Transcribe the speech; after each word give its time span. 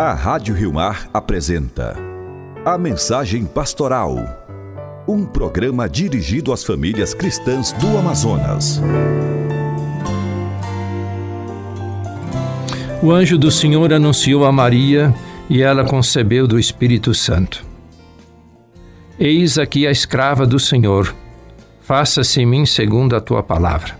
A 0.00 0.14
Rádio 0.14 0.54
Rio 0.54 0.72
Mar 0.72 1.10
apresenta 1.12 1.96
A 2.64 2.78
Mensagem 2.78 3.44
Pastoral. 3.44 4.14
Um 5.08 5.26
programa 5.26 5.88
dirigido 5.88 6.52
às 6.52 6.62
famílias 6.62 7.14
cristãs 7.14 7.72
do 7.72 7.98
Amazonas. 7.98 8.80
O 13.02 13.10
anjo 13.10 13.36
do 13.36 13.50
Senhor 13.50 13.92
anunciou 13.92 14.44
a 14.44 14.52
Maria 14.52 15.12
e 15.50 15.62
ela 15.62 15.84
concebeu 15.84 16.46
do 16.46 16.60
Espírito 16.60 17.12
Santo. 17.12 17.66
Eis 19.18 19.58
aqui 19.58 19.84
a 19.84 19.90
escrava 19.90 20.46
do 20.46 20.60
Senhor, 20.60 21.12
faça-se 21.80 22.40
em 22.40 22.46
mim 22.46 22.64
segundo 22.64 23.16
a 23.16 23.20
tua 23.20 23.42
palavra. 23.42 23.98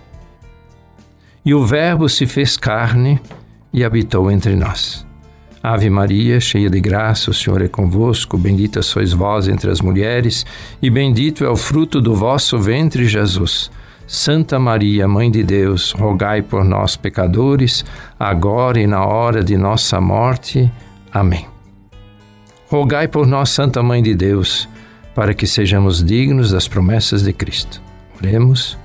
E 1.45 1.53
o 1.53 1.67
Verbo 1.67 2.09
se 2.09 2.25
fez 2.25 2.57
carne 2.57 3.21
e 3.73 3.83
habitou 3.83 4.31
entre 4.31 4.55
nós. 4.55 5.08
Ave 5.63 5.91
Maria, 5.91 6.39
cheia 6.41 6.71
de 6.71 6.81
graça, 6.81 7.31
o 7.31 7.35
Senhor 7.35 7.61
é 7.63 7.69
convosco, 7.69 8.39
bendita 8.39 8.81
sois 8.81 9.13
vós 9.13 9.49
entre 9.49 9.71
as 9.71 9.81
mulheres, 9.81 10.47
e 10.81 10.89
bendito 10.89 11.45
é 11.45 11.51
o 11.51 11.57
fruto 11.57 12.01
do 12.01 12.15
vosso 12.15 12.59
ventre, 12.59 13.07
Jesus. 13.07 13.71
Santa 14.07 14.59
Maria, 14.59 15.07
Mãe 15.07 15.31
de 15.31 15.43
Deus, 15.43 15.93
rogai 15.93 16.41
por 16.41 16.65
nós, 16.65 16.97
pecadores, 16.97 17.85
agora 18.19 18.81
e 18.81 18.87
na 18.87 19.05
hora 19.05 19.45
de 19.45 19.57
nossa 19.57 20.01
morte. 20.01 20.71
Amém. 21.13 21.47
Rogai 22.69 23.07
por 23.07 23.27
nós, 23.27 23.51
Santa 23.51 23.83
Mãe 23.83 24.03
de 24.03 24.15
Deus, 24.15 24.69
para 25.15 25.35
que 25.35 25.47
sejamos 25.47 26.03
dignos 26.03 26.53
das 26.53 26.67
promessas 26.67 27.23
de 27.23 27.33
Cristo. 27.33 27.83
Oremos. 28.17 28.79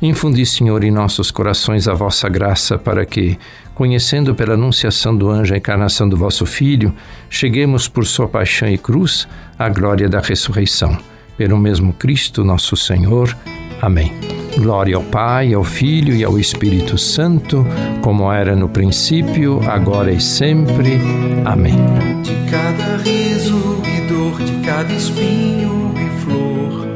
Infundi, 0.00 0.46
Senhor, 0.46 0.84
em 0.84 0.92
nossos 0.92 1.32
corações 1.32 1.88
a 1.88 1.94
vossa 1.94 2.28
graça, 2.28 2.78
para 2.78 3.04
que, 3.04 3.36
conhecendo 3.74 4.32
pela 4.32 4.54
anunciação 4.54 5.16
do 5.16 5.28
anjo 5.28 5.54
a 5.54 5.56
encarnação 5.56 6.08
do 6.08 6.16
vosso 6.16 6.46
Filho, 6.46 6.94
cheguemos 7.28 7.88
por 7.88 8.06
sua 8.06 8.28
paixão 8.28 8.68
e 8.68 8.78
cruz 8.78 9.26
à 9.58 9.68
glória 9.68 10.08
da 10.08 10.20
ressurreição. 10.20 10.96
Pelo 11.36 11.58
mesmo 11.58 11.92
Cristo, 11.92 12.44
nosso 12.44 12.76
Senhor. 12.76 13.36
Amém. 13.82 14.12
Glória 14.56 14.96
ao 14.96 15.02
Pai, 15.02 15.52
ao 15.52 15.64
Filho 15.64 16.14
e 16.14 16.22
ao 16.22 16.38
Espírito 16.38 16.96
Santo, 16.96 17.66
como 18.00 18.32
era 18.32 18.54
no 18.54 18.68
princípio, 18.68 19.60
agora 19.68 20.12
e 20.12 20.20
sempre. 20.20 21.00
Amém. 21.44 21.76
De 22.22 22.34
cada 22.50 22.96
riso 22.98 23.80
e 23.84 24.00
dor, 24.08 24.40
de 24.42 24.64
cada 24.64 24.92
espinho 24.92 25.92
e 25.96 26.20
flor, 26.20 26.86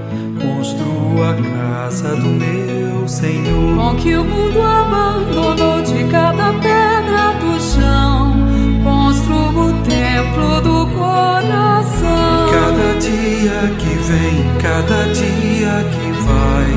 construo 0.40 1.22
a 1.24 1.34
casa 1.34 2.16
do 2.16 2.28
meu 2.28 2.71
Senhor. 3.08 3.76
Com 3.76 3.96
que 3.96 4.14
o 4.16 4.24
mundo 4.24 4.60
abandonou 4.60 5.82
de 5.82 6.04
cada 6.10 6.52
pedra 6.54 7.32
do 7.40 7.60
chão, 7.60 8.34
construo 8.82 9.68
o 9.68 9.72
templo 9.82 10.60
do 10.62 10.86
coração. 10.94 12.48
Cada 12.50 12.98
dia 12.98 13.74
que 13.78 13.94
vem, 14.08 14.44
cada 14.60 15.04
dia 15.12 15.84
que 15.90 16.12
vai, 16.22 16.70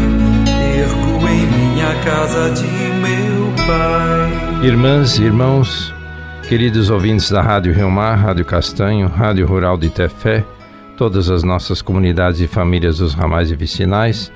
ergo 0.80 1.28
em 1.28 1.46
minha 1.48 1.96
casa 2.04 2.50
de 2.52 2.68
meu 2.68 3.54
Pai. 3.66 4.66
Irmãs 4.66 5.18
e 5.18 5.24
irmãos, 5.24 5.94
queridos 6.48 6.90
ouvintes 6.90 7.30
da 7.30 7.42
Rádio 7.42 7.74
Rio 7.74 7.90
Mar, 7.90 8.16
Rádio 8.16 8.46
Castanho, 8.46 9.08
Rádio 9.08 9.46
Rural 9.46 9.78
de 9.78 9.90
Tefé, 9.90 10.44
todas 10.98 11.30
as 11.30 11.44
nossas 11.44 11.82
comunidades 11.82 12.40
e 12.40 12.48
famílias 12.48 12.98
dos 13.00 13.14
ramais 13.14 13.52
e 13.52 13.56
vicinais, 13.56 14.32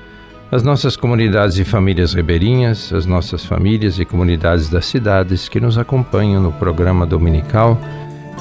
as 0.52 0.64
nossas 0.64 0.96
comunidades 0.96 1.58
e 1.58 1.64
famílias 1.64 2.12
ribeirinhas, 2.12 2.92
as 2.92 3.06
nossas 3.06 3.44
famílias 3.44 4.00
e 4.00 4.04
comunidades 4.04 4.68
das 4.68 4.86
cidades 4.86 5.48
que 5.48 5.60
nos 5.60 5.78
acompanham 5.78 6.42
no 6.42 6.50
programa 6.50 7.06
dominical 7.06 7.78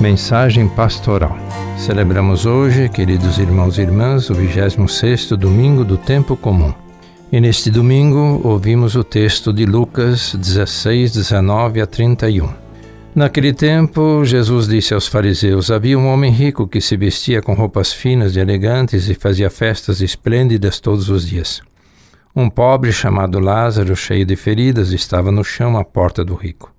Mensagem 0.01 0.67
Pastoral. 0.67 1.37
Celebramos 1.77 2.47
hoje, 2.47 2.89
queridos 2.89 3.37
irmãos 3.37 3.77
e 3.77 3.81
irmãs, 3.81 4.29
o 4.29 4.33
26º 4.33 5.35
domingo 5.35 5.85
do 5.85 5.97
tempo 5.97 6.35
comum. 6.35 6.73
E 7.31 7.39
neste 7.39 7.69
domingo 7.69 8.41
ouvimos 8.43 8.95
o 8.95 9.03
texto 9.03 9.53
de 9.53 9.65
Lucas 9.65 10.33
16, 10.33 11.13
19 11.13 11.79
a 11.79 11.85
31. 11.85 12.49
Naquele 13.13 13.53
tempo, 13.53 14.23
Jesus 14.25 14.67
disse 14.67 14.95
aos 14.95 15.07
fariseus: 15.07 15.69
Havia 15.69 15.99
um 15.99 16.07
homem 16.07 16.31
rico 16.31 16.67
que 16.67 16.81
se 16.81 16.97
vestia 16.97 17.41
com 17.41 17.53
roupas 17.53 17.93
finas 17.93 18.35
e 18.35 18.39
elegantes 18.39 19.09
e 19.09 19.13
fazia 19.13 19.49
festas 19.49 20.01
esplêndidas 20.01 20.79
todos 20.79 21.09
os 21.09 21.27
dias. 21.27 21.61
Um 22.35 22.49
pobre 22.49 22.91
chamado 22.91 23.39
Lázaro, 23.39 23.95
cheio 23.95 24.25
de 24.25 24.35
feridas, 24.35 24.91
estava 24.91 25.31
no 25.31 25.43
chão 25.43 25.77
à 25.77 25.83
porta 25.83 26.23
do 26.23 26.35
rico. 26.35 26.71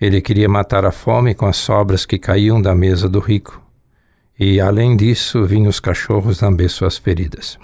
Ele 0.00 0.20
queria 0.20 0.48
matar 0.48 0.84
a 0.84 0.92
fome 0.92 1.34
com 1.34 1.46
as 1.46 1.56
sobras 1.56 2.04
que 2.04 2.18
caíam 2.18 2.60
da 2.60 2.74
mesa 2.74 3.08
do 3.08 3.18
rico. 3.18 3.62
E, 4.38 4.60
além 4.60 4.96
disso, 4.96 5.44
vinham 5.44 5.68
os 5.68 5.80
cachorros 5.80 6.40
lamber 6.40 6.68
suas 6.68 6.98
feridas. 6.98 7.58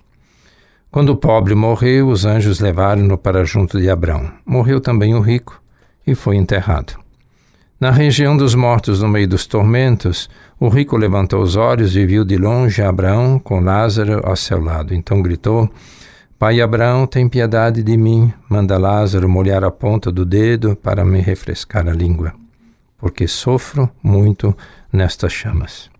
Quando 0.90 1.10
o 1.10 1.16
pobre 1.16 1.54
morreu, 1.54 2.08
os 2.08 2.24
anjos 2.24 2.60
levaram-no 2.60 3.18
para 3.18 3.44
junto 3.44 3.78
de 3.78 3.90
Abraão. 3.90 4.32
Morreu 4.46 4.80
também 4.80 5.14
o 5.14 5.20
rico 5.20 5.60
e 6.06 6.14
foi 6.14 6.36
enterrado. 6.36 6.94
Na 7.78 7.90
região 7.90 8.36
dos 8.36 8.54
mortos, 8.54 9.02
no 9.02 9.08
meio 9.08 9.28
dos 9.28 9.46
tormentos, 9.46 10.30
o 10.58 10.68
rico 10.68 10.96
levantou 10.96 11.42
os 11.42 11.56
olhos 11.56 11.94
e 11.94 12.06
viu 12.06 12.24
de 12.24 12.36
longe 12.36 12.82
Abraão 12.82 13.38
com 13.38 13.60
Lázaro 13.60 14.20
ao 14.24 14.34
seu 14.34 14.60
lado. 14.60 14.94
Então 14.94 15.20
gritou: 15.20 15.70
Pai 16.38 16.60
Abraão, 16.60 17.04
tem 17.04 17.28
piedade 17.28 17.82
de 17.82 17.96
mim, 17.96 18.32
manda 18.48 18.78
Lázaro 18.78 19.28
molhar 19.28 19.64
a 19.64 19.72
ponta 19.72 20.12
do 20.12 20.24
dedo 20.24 20.76
para 20.76 21.04
me 21.04 21.20
refrescar 21.20 21.88
a 21.88 21.92
língua, 21.92 22.32
porque 22.96 23.26
sofro 23.26 23.90
muito 24.00 24.56
nestas 24.92 25.32
chamas. 25.32 25.90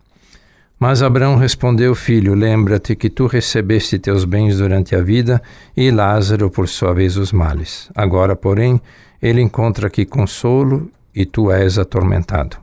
Mas 0.79 1.03
Abraão 1.03 1.35
respondeu: 1.35 1.93
Filho, 1.93 2.35
lembra-te 2.35 2.95
que 2.95 3.11
tu 3.11 3.27
recebeste 3.27 3.99
teus 3.99 4.25
bens 4.25 4.59
durante 4.59 4.95
a 4.95 5.03
vida 5.03 5.43
e 5.77 5.91
Lázaro, 5.91 6.49
por 6.49 6.69
sua 6.69 6.95
vez, 6.95 7.17
os 7.17 7.33
males. 7.33 7.91
Agora, 7.93 8.37
porém, 8.37 8.81
ele 9.21 9.43
encontra 9.43 9.89
aqui 9.89 10.05
consolo 10.05 10.89
e 11.13 11.27
tu 11.27 11.51
és 11.51 11.81
atormentado. 11.81 12.57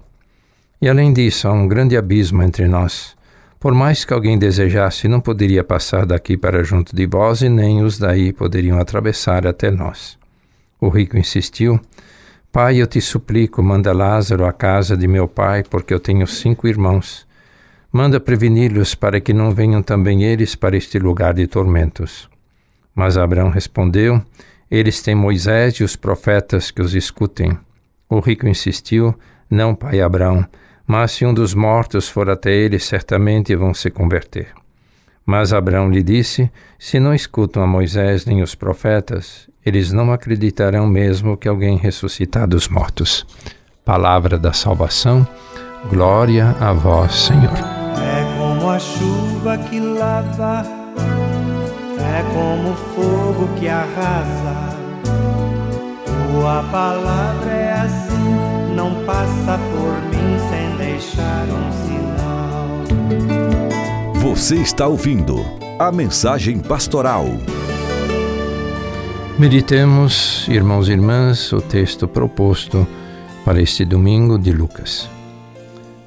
E 0.81 0.87
além 0.87 1.11
disso, 1.11 1.45
há 1.45 1.51
um 1.51 1.67
grande 1.67 1.97
abismo 1.97 2.41
entre 2.41 2.69
nós 2.69 3.14
por 3.65 3.73
mais 3.73 4.05
que 4.05 4.13
alguém 4.13 4.37
desejasse, 4.37 5.07
não 5.07 5.19
poderia 5.19 5.63
passar 5.63 6.05
daqui 6.05 6.37
para 6.37 6.63
junto 6.63 6.95
de 6.95 7.07
vós, 7.07 7.41
e 7.41 7.49
nem 7.49 7.81
os 7.81 7.97
daí 7.97 8.31
poderiam 8.31 8.77
atravessar 8.77 9.47
até 9.47 9.71
nós. 9.71 10.19
O 10.79 10.87
rico 10.87 11.17
insistiu: 11.17 11.79
Pai, 12.51 12.79
eu 12.79 12.85
te 12.85 13.01
suplico, 13.01 13.63
manda 13.63 13.91
Lázaro 13.91 14.45
à 14.45 14.53
casa 14.53 14.95
de 14.95 15.07
meu 15.07 15.27
pai, 15.27 15.63
porque 15.67 15.91
eu 15.91 15.99
tenho 15.99 16.27
cinco 16.27 16.67
irmãos. 16.67 17.25
Manda 17.91 18.19
preveni-los 18.19 18.93
para 18.93 19.19
que 19.19 19.33
não 19.33 19.49
venham 19.49 19.81
também 19.81 20.23
eles 20.23 20.53
para 20.53 20.77
este 20.77 20.99
lugar 20.99 21.33
de 21.33 21.47
tormentos. 21.47 22.29
Mas 22.93 23.17
Abraão 23.17 23.49
respondeu: 23.49 24.21
Eles 24.69 25.01
têm 25.01 25.15
Moisés 25.15 25.73
e 25.77 25.83
os 25.83 25.95
profetas 25.95 26.69
que 26.69 26.83
os 26.83 26.93
escutem. 26.93 27.57
O 28.07 28.19
rico 28.19 28.47
insistiu: 28.47 29.15
Não, 29.49 29.73
pai 29.73 30.01
Abraão 30.01 30.45
mas 30.87 31.11
se 31.11 31.25
um 31.25 31.33
dos 31.33 31.53
mortos 31.53 32.07
for 32.07 32.29
até 32.29 32.51
ele, 32.51 32.79
certamente 32.79 33.55
vão 33.55 33.73
se 33.73 33.89
converter. 33.89 34.47
Mas 35.25 35.51
Abraão 35.51 35.89
lhe 35.89 36.03
disse: 36.03 36.51
Se 36.77 36.99
não 36.99 37.13
escutam 37.13 37.63
a 37.63 37.67
Moisés 37.67 38.25
nem 38.25 38.43
os 38.43 38.53
profetas, 38.53 39.49
eles 39.65 39.91
não 39.91 40.13
acreditarão 40.13 40.85
mesmo 40.85 41.35
que 41.35 41.47
alguém 41.47 41.77
ressuscitar 41.77 42.47
dos 42.47 42.67
mortos. 42.67 43.25
Palavra 43.83 44.37
da 44.37 44.53
salvação, 44.53 45.27
glória 45.89 46.55
a 46.59 46.71
vós, 46.71 47.13
Senhor. 47.15 47.53
É 47.97 48.37
como 48.37 48.69
a 48.69 48.77
chuva 48.77 49.57
que 49.57 49.79
lava, 49.79 50.63
é 51.97 52.23
como 52.33 52.71
o 52.71 52.75
fogo 52.75 53.47
que 53.59 53.67
arrasa. 53.67 54.75
Tua 56.05 56.63
palavra 56.71 57.51
é 57.51 57.71
assim, 57.73 58.75
não 58.75 59.03
passa 59.05 59.57
deixar 60.95 61.45
um 61.49 61.71
sinal. 61.83 62.85
Você 64.15 64.55
está 64.55 64.87
ouvindo 64.87 65.45
a 65.77 65.91
mensagem 65.91 66.57
pastoral. 66.59 67.25
Meditemos, 69.37 70.47
irmãos 70.47 70.87
e 70.87 70.93
irmãs, 70.93 71.51
o 71.51 71.59
texto 71.59 72.07
proposto 72.07 72.87
para 73.43 73.61
este 73.61 73.83
domingo 73.83 74.39
de 74.39 74.53
Lucas. 74.53 75.09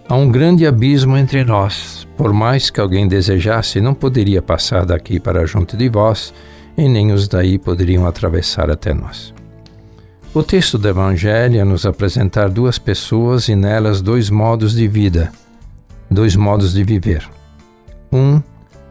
Há 0.08 0.17
um 0.17 0.31
grande 0.32 0.67
abismo 0.67 1.19
entre 1.19 1.44
nós. 1.44 2.08
Por 2.17 2.32
mais 2.32 2.70
que 2.70 2.81
alguém 2.81 3.06
desejasse, 3.06 3.82
não 3.82 3.93
poderia 3.93 4.41
passar 4.41 4.87
daqui 4.87 5.20
para 5.20 5.44
junto 5.44 5.76
de 5.76 5.91
vós, 5.91 6.32
e 6.79 6.88
nem 6.88 7.12
os 7.12 7.29
daí 7.29 7.58
poderiam 7.58 8.06
atravessar 8.06 8.70
até 8.70 8.94
nós. 8.94 9.34
O 10.35 10.43
texto 10.43 10.77
do 10.77 10.87
Evangelho 10.87 11.59
é 11.59 11.65
nos 11.65 11.87
apresentar 11.87 12.51
duas 12.51 12.79
pessoas 12.79 13.49
e 13.49 13.57
nelas 13.57 14.03
dois 14.03 14.29
modos 14.29 14.75
de 14.75 14.87
vida, 14.87 15.33
dois 16.11 16.37
modos 16.37 16.75
de 16.75 16.85
viver. 16.85 17.27
Um, 18.13 18.43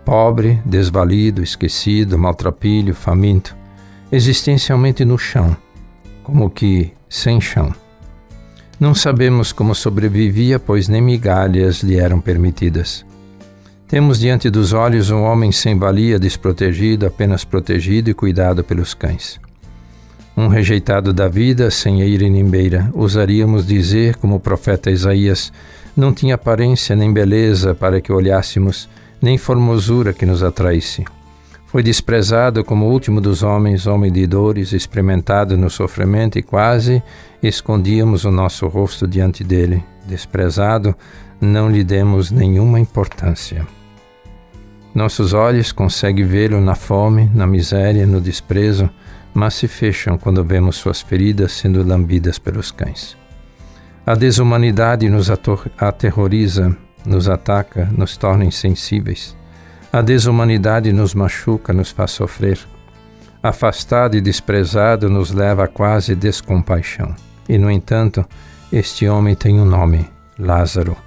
pobre, 0.03 0.59
desvalido, 0.65 1.43
esquecido, 1.43 2.17
maltrapilho, 2.17 2.95
faminto, 2.95 3.55
existencialmente 4.11 5.05
no 5.05 5.15
chão, 5.15 5.55
como 6.23 6.49
que 6.49 6.91
sem 7.07 7.39
chão. 7.39 7.71
Não 8.79 8.95
sabemos 8.95 9.51
como 9.51 9.75
sobrevivia, 9.75 10.57
pois 10.57 10.87
nem 10.87 11.01
migalhas 11.01 11.83
lhe 11.83 11.97
eram 11.97 12.19
permitidas. 12.19 13.05
Temos 13.87 14.19
diante 14.19 14.49
dos 14.49 14.73
olhos 14.73 15.11
um 15.11 15.21
homem 15.21 15.51
sem 15.51 15.77
valia, 15.77 16.17
desprotegido, 16.17 17.05
apenas 17.05 17.43
protegido 17.43 18.09
e 18.09 18.13
cuidado 18.13 18.63
pelos 18.63 18.95
cães. 18.95 19.39
Um 20.39 20.47
rejeitado 20.47 21.11
da 21.11 21.27
vida, 21.27 21.71
sem 21.71 22.03
eira 22.03 22.29
nem 22.29 22.47
beira, 22.47 22.91
ousaríamos 22.93 23.65
dizer, 23.65 24.17
como 24.17 24.35
o 24.35 24.39
profeta 24.39 24.91
Isaías, 24.91 25.51
não 25.95 26.13
tinha 26.13 26.35
aparência 26.35 26.95
nem 26.95 27.11
beleza 27.11 27.73
para 27.73 27.99
que 27.99 28.13
olhássemos, 28.13 28.87
nem 29.19 29.35
formosura 29.35 30.13
que 30.13 30.27
nos 30.27 30.43
atraísse. 30.43 31.03
Foi 31.65 31.81
desprezado 31.81 32.63
como 32.63 32.85
o 32.85 32.91
último 32.91 33.19
dos 33.19 33.41
homens, 33.41 33.87
homem 33.87 34.11
de 34.11 34.27
dores, 34.27 34.73
experimentado 34.73 35.57
no 35.57 35.71
sofrimento 35.71 36.37
e 36.37 36.43
quase 36.43 37.01
escondíamos 37.41 38.23
o 38.23 38.29
nosso 38.29 38.67
rosto 38.67 39.07
diante 39.07 39.43
dele. 39.43 39.83
Desprezado, 40.05 40.95
não 41.41 41.67
lhe 41.67 41.83
demos 41.83 42.29
nenhuma 42.29 42.79
importância. 42.79 43.65
Nossos 44.93 45.33
olhos 45.33 45.71
conseguem 45.71 46.25
vê-lo 46.25 46.61
na 46.61 46.75
fome, 46.75 47.27
na 47.33 47.47
miséria, 47.47 48.05
no 48.05 48.21
desprezo, 48.21 48.87
mas 49.37 49.53
se 49.53 49.67
fecham 49.67 50.17
quando 50.17 50.43
vemos 50.43 50.77
suas 50.77 50.99
feridas 50.99 51.51
sendo 51.51 51.87
lambidas 51.87 52.39
pelos 52.39 52.71
cães. 52.71 53.15
A 54.03 54.15
desumanidade 54.15 55.07
nos 55.09 55.29
aterroriza, 55.77 56.75
nos 57.05 57.29
ataca, 57.29 57.87
nos 57.95 58.17
torna 58.17 58.43
insensíveis. 58.43 59.37
A 59.93 60.01
desumanidade 60.01 60.91
nos 60.91 61.13
machuca, 61.13 61.71
nos 61.71 61.91
faz 61.91 62.11
sofrer. 62.11 62.57
Afastado 63.43 64.17
e 64.17 64.21
desprezado 64.21 65.07
nos 65.07 65.29
leva 65.31 65.65
a 65.65 65.67
quase 65.67 66.15
descompaixão. 66.15 67.13
E, 67.47 67.59
no 67.59 67.69
entanto, 67.69 68.25
este 68.73 69.07
homem 69.07 69.35
tem 69.35 69.61
um 69.61 69.65
nome: 69.65 70.09
Lázaro. 70.39 70.97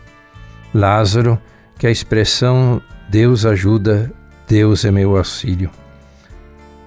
Lázaro, 0.72 1.36
que 1.76 1.84
é 1.84 1.88
a 1.88 1.92
expressão 1.92 2.80
Deus 3.08 3.44
ajuda, 3.44 4.12
Deus 4.46 4.84
é 4.84 4.92
meu 4.92 5.16
auxílio. 5.16 5.79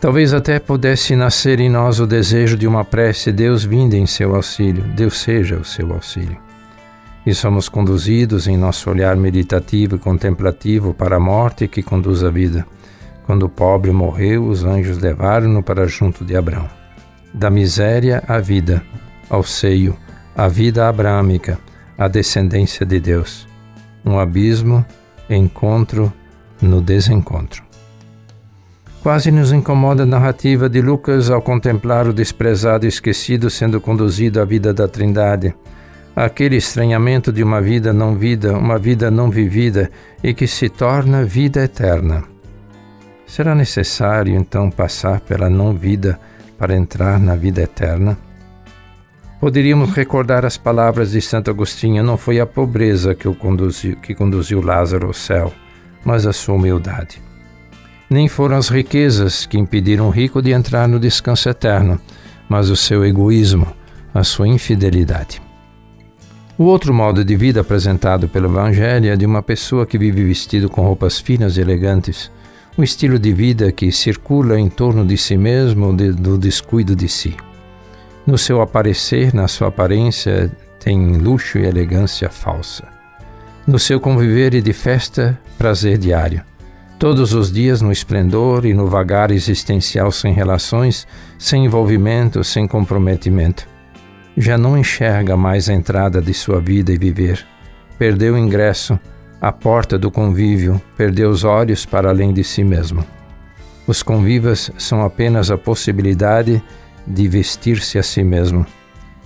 Talvez 0.03 0.33
até 0.33 0.59
pudesse 0.59 1.15
nascer 1.15 1.61
em 1.61 1.69
nós 1.69 2.01
o 2.01 2.05
desejo 2.05 2.57
de 2.57 2.67
uma 2.67 2.83
prece: 2.83 3.31
Deus 3.31 3.63
vinde 3.63 3.95
em 3.95 4.05
seu 4.05 4.35
auxílio, 4.35 4.83
Deus 4.83 5.17
seja 5.17 5.55
o 5.55 5.63
seu 5.63 5.93
auxílio. 5.93 6.37
E 7.25 7.33
somos 7.33 7.69
conduzidos 7.69 8.45
em 8.45 8.57
nosso 8.57 8.89
olhar 8.89 9.15
meditativo 9.15 9.95
e 9.95 9.99
contemplativo 9.99 10.93
para 10.93 11.15
a 11.15 11.21
morte 11.21 11.69
que 11.69 11.81
conduz 11.81 12.21
à 12.21 12.29
vida. 12.29 12.67
Quando 13.25 13.43
o 13.43 13.49
pobre 13.49 13.93
morreu, 13.93 14.45
os 14.45 14.65
anjos 14.65 14.97
levaram-no 14.97 15.63
para 15.63 15.87
junto 15.87 16.25
de 16.25 16.35
Abraão. 16.35 16.67
Da 17.33 17.49
miséria 17.49 18.21
à 18.27 18.39
vida, 18.39 18.83
ao 19.29 19.41
seio, 19.41 19.95
à 20.35 20.49
vida 20.49 20.89
abrâmica, 20.89 21.57
à 21.97 22.09
descendência 22.09 22.85
de 22.85 22.99
Deus. 22.99 23.47
Um 24.05 24.19
abismo 24.19 24.85
encontro 25.29 26.11
no 26.61 26.81
desencontro. 26.81 27.62
Quase 29.03 29.31
nos 29.31 29.51
incomoda 29.51 30.03
a 30.03 30.05
narrativa 30.05 30.69
de 30.69 30.79
Lucas 30.79 31.29
ao 31.29 31.41
contemplar 31.41 32.07
o 32.07 32.13
desprezado 32.13 32.85
e 32.85 32.87
esquecido 32.87 33.49
sendo 33.49 33.81
conduzido 33.81 34.39
à 34.39 34.45
vida 34.45 34.73
da 34.73 34.87
Trindade, 34.87 35.53
aquele 36.15 36.55
estranhamento 36.55 37.29
de 37.29 37.43
uma 37.43 37.61
vida 37.61 37.91
não 37.91 38.15
vida, 38.15 38.57
uma 38.57 38.79
vida 38.79 39.11
não 39.11 39.29
vivida 39.29 39.91
e 40.23 40.33
que 40.33 40.47
se 40.47 40.69
torna 40.69 41.25
vida 41.25 41.65
eterna. 41.65 42.23
Será 43.27 43.53
necessário 43.53 44.37
então 44.37 44.71
passar 44.71 45.19
pela 45.19 45.49
não 45.49 45.75
vida 45.75 46.17
para 46.57 46.73
entrar 46.73 47.19
na 47.19 47.35
vida 47.35 47.61
eterna? 47.61 48.17
Poderíamos 49.37 49.91
recordar 49.91 50.45
as 50.45 50.55
palavras 50.55 51.11
de 51.11 51.21
Santo 51.21 51.51
Agostinho: 51.51 52.01
não 52.05 52.15
foi 52.15 52.39
a 52.39 52.45
pobreza 52.45 53.13
que, 53.13 53.27
o 53.27 53.35
conduziu, 53.35 53.97
que 53.97 54.15
conduziu 54.15 54.61
Lázaro 54.61 55.07
ao 55.07 55.13
céu, 55.13 55.51
mas 56.05 56.25
a 56.25 56.31
sua 56.31 56.55
humildade. 56.55 57.32
Nem 58.09 58.27
foram 58.27 58.57
as 58.57 58.69
riquezas 58.69 59.45
que 59.45 59.57
impediram 59.57 60.07
o 60.07 60.11
rico 60.11 60.41
de 60.41 60.51
entrar 60.51 60.87
no 60.87 60.99
descanso 60.99 61.49
eterno, 61.49 61.99
mas 62.47 62.69
o 62.69 62.75
seu 62.75 63.05
egoísmo, 63.05 63.67
a 64.13 64.23
sua 64.23 64.47
infidelidade. 64.47 65.41
O 66.57 66.65
outro 66.65 66.93
modo 66.93 67.25
de 67.25 67.35
vida 67.35 67.61
apresentado 67.61 68.29
pelo 68.29 68.47
Evangelho 68.47 69.11
é 69.11 69.15
de 69.15 69.25
uma 69.25 69.41
pessoa 69.41 69.87
que 69.87 69.97
vive 69.97 70.23
vestido 70.23 70.69
com 70.69 70.83
roupas 70.83 71.19
finas 71.19 71.57
e 71.57 71.61
elegantes, 71.61 72.31
um 72.77 72.83
estilo 72.83 73.17
de 73.17 73.33
vida 73.33 73.71
que 73.71 73.91
circula 73.91 74.59
em 74.59 74.69
torno 74.69 75.05
de 75.05 75.17
si 75.17 75.35
mesmo 75.35 75.91
do 75.93 76.37
descuido 76.37 76.95
de 76.95 77.07
si. 77.07 77.35
No 78.25 78.37
seu 78.37 78.61
aparecer, 78.61 79.33
na 79.33 79.47
sua 79.47 79.69
aparência, 79.69 80.51
tem 80.79 81.17
luxo 81.17 81.57
e 81.57 81.65
elegância 81.65 82.29
falsa. 82.29 82.87
No 83.65 83.79
seu 83.79 83.99
conviver 83.99 84.53
e 84.53 84.61
de 84.61 84.73
festa, 84.73 85.39
prazer 85.57 85.97
diário. 85.97 86.43
Todos 86.99 87.33
os 87.33 87.51
dias 87.51 87.81
no 87.81 87.91
esplendor 87.91 88.65
e 88.65 88.73
no 88.73 88.87
vagar 88.87 89.31
existencial 89.31 90.11
sem 90.11 90.33
relações, 90.33 91.05
sem 91.37 91.65
envolvimento, 91.65 92.43
sem 92.43 92.67
comprometimento. 92.67 93.67
Já 94.37 94.57
não 94.57 94.77
enxerga 94.77 95.35
mais 95.35 95.69
a 95.69 95.73
entrada 95.73 96.21
de 96.21 96.33
sua 96.33 96.59
vida 96.59 96.91
e 96.91 96.97
viver. 96.97 97.45
Perdeu 97.97 98.35
o 98.35 98.37
ingresso, 98.37 98.97
a 99.41 99.51
porta 99.51 99.99
do 99.99 100.09
convívio, 100.09 100.81
perdeu 100.95 101.29
os 101.29 101.43
olhos 101.43 101.85
para 101.85 102.09
além 102.09 102.33
de 102.33 102.43
si 102.43 102.63
mesmo. 102.63 103.05
Os 103.85 104.01
convivas 104.01 104.71
são 104.77 105.03
apenas 105.03 105.51
a 105.51 105.57
possibilidade 105.57 106.63
de 107.05 107.27
vestir-se 107.27 107.99
a 107.99 108.03
si 108.03 108.23
mesmo. 108.23 108.65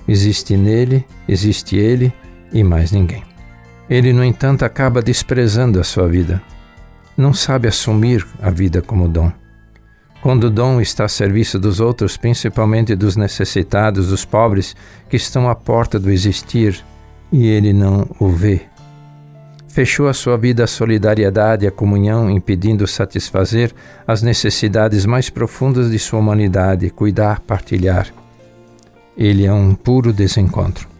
Existe 0.07 0.57
nele, 0.57 1.05
existe 1.27 1.75
ele 1.75 2.11
e 2.51 2.63
mais 2.63 2.91
ninguém. 2.91 3.23
Ele, 3.89 4.11
no 4.11 4.23
entanto, 4.23 4.65
acaba 4.65 5.01
desprezando 5.01 5.79
a 5.79 5.83
sua 5.83 6.07
vida. 6.07 6.41
Não 7.17 7.33
sabe 7.33 7.67
assumir 7.67 8.25
a 8.39 8.51
vida 8.51 8.79
como 8.79 9.07
dom. 9.07 9.31
Quando 10.21 10.45
o 10.45 10.49
dom 10.49 10.79
está 10.79 11.05
a 11.05 11.09
serviço 11.09 11.57
dos 11.57 11.79
outros, 11.79 12.15
principalmente 12.15 12.95
dos 12.95 13.15
necessitados, 13.15 14.09
dos 14.09 14.23
pobres 14.23 14.75
que 15.09 15.15
estão 15.15 15.49
à 15.49 15.55
porta 15.55 15.99
do 15.99 16.11
existir, 16.11 16.83
e 17.31 17.47
ele 17.47 17.73
não 17.73 18.07
o 18.19 18.29
vê, 18.29 18.61
fechou 19.67 20.07
a 20.07 20.13
sua 20.13 20.37
vida 20.37 20.63
à 20.63 20.67
solidariedade 20.67 21.65
e 21.65 21.67
à 21.67 21.71
comunhão, 21.71 22.29
impedindo 22.29 22.85
satisfazer 22.87 23.73
as 24.07 24.21
necessidades 24.21 25.05
mais 25.05 25.29
profundas 25.29 25.89
de 25.89 25.99
sua 25.99 26.19
humanidade, 26.19 26.89
cuidar, 26.89 27.39
partilhar. 27.39 28.07
Ele 29.15 29.45
é 29.45 29.53
um 29.53 29.73
puro 29.73 30.13
desencontro. 30.13 30.96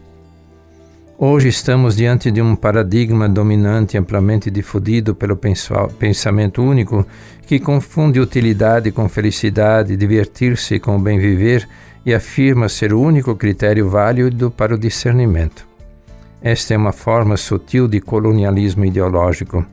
Hoje 1.20 1.48
estamos 1.48 1.96
diante 1.96 2.30
de 2.30 2.40
um 2.40 2.54
paradigma 2.54 3.28
dominante 3.28 3.98
amplamente 3.98 4.52
difundido 4.52 5.16
pelo 5.16 5.36
pensamento 5.36 6.62
único 6.62 7.04
que 7.44 7.58
confunde 7.58 8.20
utilidade 8.20 8.92
com 8.92 9.08
felicidade, 9.08 9.96
divertir-se 9.96 10.78
com 10.78 10.94
o 10.94 11.00
bem 11.00 11.18
viver 11.18 11.68
e 12.06 12.14
afirma 12.14 12.68
ser 12.68 12.92
o 12.92 13.00
único 13.00 13.34
critério 13.34 13.88
válido 13.88 14.48
para 14.48 14.76
o 14.76 14.78
discernimento. 14.78 15.66
Esta 16.40 16.74
é 16.74 16.76
uma 16.76 16.92
forma 16.92 17.36
sutil 17.36 17.88
de 17.88 18.00
colonialismo 18.00 18.84
ideológico. 18.84 19.66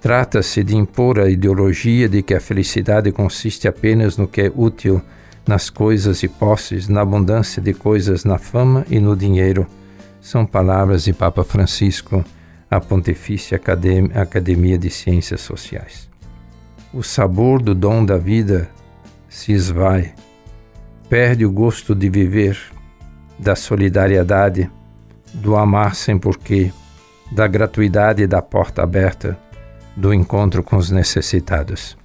Trata-se 0.00 0.62
de 0.62 0.76
impor 0.76 1.18
a 1.18 1.28
ideologia 1.28 2.08
de 2.08 2.22
que 2.22 2.34
a 2.34 2.40
felicidade 2.40 3.10
consiste 3.10 3.66
apenas 3.66 4.16
no 4.16 4.28
que 4.28 4.42
é 4.42 4.52
útil, 4.54 5.02
nas 5.44 5.68
coisas 5.68 6.22
e 6.22 6.28
posses, 6.28 6.88
na 6.88 7.00
abundância 7.00 7.60
de 7.60 7.74
coisas, 7.74 8.24
na 8.24 8.38
fama 8.38 8.86
e 8.88 9.00
no 9.00 9.16
dinheiro. 9.16 9.66
São 10.24 10.46
palavras 10.46 11.04
de 11.04 11.12
Papa 11.12 11.44
Francisco 11.44 12.24
à 12.70 12.80
Pontifícia 12.80 13.60
Academia 14.14 14.78
de 14.78 14.88
Ciências 14.88 15.42
Sociais. 15.42 16.08
O 16.94 17.02
sabor 17.02 17.60
do 17.60 17.74
dom 17.74 18.02
da 18.02 18.16
vida 18.16 18.70
se 19.28 19.52
esvai, 19.52 20.14
perde 21.10 21.44
o 21.44 21.52
gosto 21.52 21.94
de 21.94 22.08
viver, 22.08 22.58
da 23.38 23.54
solidariedade 23.54 24.70
do 25.34 25.56
amar 25.56 25.94
sem 25.94 26.16
porquê, 26.16 26.72
da 27.30 27.46
gratuidade 27.46 28.26
da 28.26 28.40
porta 28.40 28.82
aberta, 28.82 29.38
do 29.94 30.14
encontro 30.14 30.62
com 30.62 30.78
os 30.78 30.90
necessitados. 30.90 31.98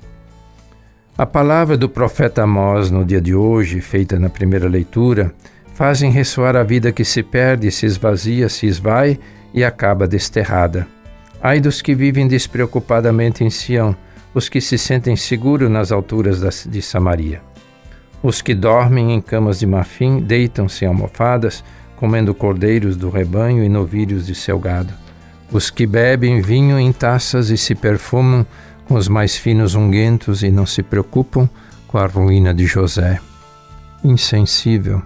A 1.18 1.26
palavra 1.26 1.78
do 1.78 1.88
profeta 1.88 2.44
Amós 2.44 2.92
no 2.92 3.06
dia 3.06 3.22
de 3.22 3.34
hoje, 3.34 3.80
feita 3.80 4.20
na 4.20 4.30
primeira 4.30 4.68
leitura, 4.68 5.34
fazem 5.80 6.12
ressoar 6.12 6.58
a 6.58 6.64
vida 6.64 6.92
que 6.92 7.06
se 7.06 7.24
perde, 7.24 7.72
se 7.72 7.86
esvazia, 7.86 8.50
se 8.50 8.66
esvai 8.66 9.18
e 9.54 9.64
acaba 9.64 10.06
desterrada. 10.06 10.86
Ai 11.42 11.62
dos 11.62 11.82
que 11.82 11.96
vivem 11.96 12.28
despreocupadamente 12.28 13.46
em 13.46 13.50
Sião, 13.50 13.96
os 14.34 14.50
que 14.50 14.60
se 14.60 14.78
sentem 14.78 15.16
seguros 15.16 15.72
nas 15.72 15.94
alturas 15.94 16.66
de 16.66 16.82
Samaria. 16.82 17.42
Os 18.22 18.42
que 18.42 18.54
dormem 18.54 19.14
em 19.14 19.22
camas 19.22 19.60
de 19.60 19.66
marfim, 19.66 20.20
deitam-se 20.20 20.86
almofadas, 20.86 21.64
comendo 21.96 22.36
cordeiros 22.36 22.98
do 22.98 23.10
rebanho 23.10 23.64
e 23.64 23.70
novilhos 23.70 24.28
de 24.28 24.36
seu 24.36 24.60
gado. 24.60 24.94
Os 25.50 25.70
que 25.70 25.88
bebem 25.88 26.42
vinho 26.42 26.78
em 26.78 26.92
taças 26.92 27.50
e 27.50 27.58
se 27.58 27.74
perfumam 27.74 28.46
com 28.86 28.96
os 28.96 29.08
mais 29.08 29.38
finos 29.38 29.76
unguentos 29.76 30.44
e 30.44 30.52
não 30.52 30.66
se 30.66 30.84
preocupam 30.84 31.50
com 31.88 31.98
a 31.98 32.06
ruína 32.06 32.54
de 32.54 32.66
José. 32.66 33.22
Insensível. 34.04 35.02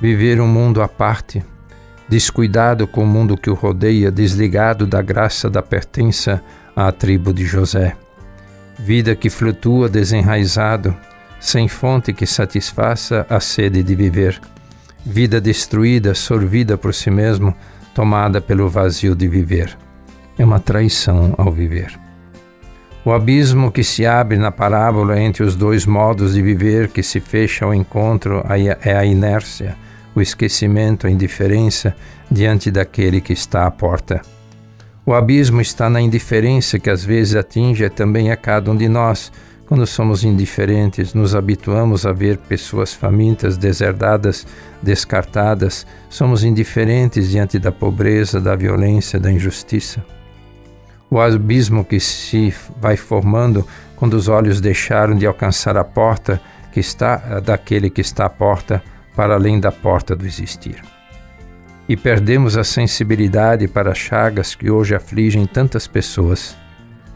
Viver 0.00 0.40
um 0.40 0.48
mundo 0.48 0.82
à 0.82 0.88
parte, 0.88 1.44
descuidado 2.08 2.86
com 2.86 3.04
o 3.04 3.06
mundo 3.06 3.36
que 3.36 3.48
o 3.48 3.54
rodeia, 3.54 4.10
desligado 4.10 4.86
da 4.86 5.00
graça 5.00 5.48
da 5.48 5.62
pertença 5.62 6.42
à 6.74 6.90
tribo 6.90 7.32
de 7.32 7.44
José. 7.44 7.96
Vida 8.78 9.14
que 9.14 9.30
flutua 9.30 9.88
desenraizado, 9.88 10.96
sem 11.38 11.68
fonte 11.68 12.12
que 12.12 12.26
satisfaça 12.26 13.26
a 13.28 13.40
sede 13.40 13.82
de 13.82 13.94
viver. 13.94 14.40
Vida 15.04 15.40
destruída, 15.40 16.14
sorvida 16.14 16.76
por 16.78 16.94
si 16.94 17.10
mesmo, 17.10 17.54
tomada 17.94 18.40
pelo 18.40 18.68
vazio 18.68 19.14
de 19.14 19.28
viver. 19.28 19.76
É 20.38 20.44
uma 20.44 20.60
traição 20.60 21.34
ao 21.36 21.50
viver. 21.50 22.01
O 23.04 23.10
abismo 23.10 23.72
que 23.72 23.82
se 23.82 24.06
abre 24.06 24.38
na 24.38 24.52
parábola 24.52 25.20
entre 25.20 25.42
os 25.42 25.56
dois 25.56 25.84
modos 25.84 26.34
de 26.34 26.42
viver 26.42 26.86
que 26.86 27.02
se 27.02 27.18
fecha 27.18 27.64
ao 27.64 27.74
encontro 27.74 28.44
é 28.80 28.96
a 28.96 29.04
inércia, 29.04 29.76
o 30.14 30.20
esquecimento, 30.20 31.08
a 31.08 31.10
indiferença 31.10 31.96
diante 32.30 32.70
daquele 32.70 33.20
que 33.20 33.32
está 33.32 33.66
à 33.66 33.70
porta. 33.72 34.22
O 35.04 35.12
abismo 35.12 35.60
está 35.60 35.90
na 35.90 36.00
indiferença 36.00 36.78
que 36.78 36.88
às 36.88 37.04
vezes 37.04 37.34
atinge 37.34 37.90
também 37.90 38.30
a 38.30 38.36
cada 38.36 38.70
um 38.70 38.76
de 38.76 38.88
nós. 38.88 39.32
Quando 39.66 39.84
somos 39.84 40.22
indiferentes, 40.22 41.12
nos 41.12 41.34
habituamos 41.34 42.06
a 42.06 42.12
ver 42.12 42.38
pessoas 42.38 42.94
famintas, 42.94 43.56
deserdadas, 43.56 44.46
descartadas. 44.80 45.84
Somos 46.08 46.44
indiferentes 46.44 47.30
diante 47.30 47.58
da 47.58 47.72
pobreza, 47.72 48.40
da 48.40 48.54
violência, 48.54 49.18
da 49.18 49.32
injustiça 49.32 50.04
o 51.12 51.20
abismo 51.20 51.84
que 51.84 52.00
se 52.00 52.54
vai 52.80 52.96
formando 52.96 53.68
quando 53.96 54.14
os 54.14 54.28
olhos 54.28 54.62
deixaram 54.62 55.14
de 55.14 55.26
alcançar 55.26 55.76
a 55.76 55.84
porta 55.84 56.40
que 56.72 56.80
está 56.80 57.38
daquele 57.38 57.90
que 57.90 58.00
está 58.00 58.24
à 58.24 58.30
porta 58.30 58.82
para 59.14 59.34
além 59.34 59.60
da 59.60 59.70
porta 59.70 60.16
do 60.16 60.24
existir. 60.24 60.82
E 61.86 61.98
perdemos 61.98 62.56
a 62.56 62.64
sensibilidade 62.64 63.68
para 63.68 63.92
as 63.92 63.98
chagas 63.98 64.54
que 64.54 64.70
hoje 64.70 64.94
afligem 64.94 65.44
tantas 65.44 65.86
pessoas. 65.86 66.56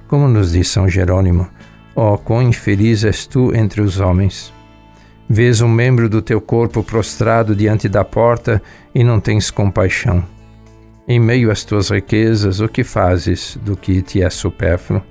Como 0.09 0.29
nos 0.29 0.53
diz 0.53 0.69
São 0.69 0.87
Jerônimo, 0.87 1.49
ó 1.95 2.13
oh, 2.13 2.19
quão 2.19 2.43
infeliz 2.43 3.03
és 3.03 3.27
tu 3.27 3.57
entre 3.57 3.81
os 3.81 3.99
homens. 3.99 4.53
Vês 5.27 5.63
um 5.63 5.69
membro 5.71 6.07
do 6.07 6.21
teu 6.21 6.39
corpo 6.39 6.83
prostrado 6.83 7.57
diante 7.57 7.89
da 7.89 8.05
porta 8.05 8.63
e 8.95 9.03
não 9.03 9.19
tens 9.21 9.51
compaixão 9.51 10.36
em 11.09 11.21
meio 11.21 11.51
às 11.51 11.65
tuas 11.65 11.91
riquezas, 11.91 12.61
o 12.61 12.69
que 12.69 12.83
fazes 12.83 13.59
do 13.63 13.77
que 13.77 14.03
te 14.03 14.23
é 14.23 14.31
supérfluo? 14.31 15.03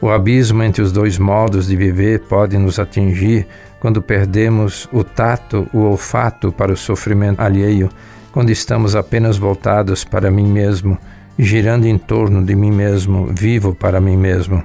O 0.00 0.08
abismo 0.08 0.62
entre 0.62 0.82
os 0.82 0.92
dois 0.92 1.18
modos 1.18 1.66
de 1.66 1.76
viver 1.76 2.20
pode 2.20 2.56
nos 2.56 2.78
atingir 2.78 3.46
quando 3.80 4.02
perdemos 4.02 4.88
o 4.92 5.02
tato, 5.02 5.68
o 5.72 5.80
olfato 5.80 6.52
para 6.52 6.72
o 6.72 6.76
sofrimento 6.76 7.40
alheio, 7.40 7.90
quando 8.32 8.50
estamos 8.50 8.94
apenas 8.94 9.36
voltados 9.36 10.04
para 10.04 10.30
mim 10.30 10.46
mesmo, 10.46 10.98
girando 11.38 11.86
em 11.86 11.98
torno 11.98 12.44
de 12.44 12.54
mim 12.54 12.70
mesmo, 12.70 13.26
vivo 13.26 13.74
para 13.74 14.00
mim 14.00 14.16
mesmo. 14.16 14.62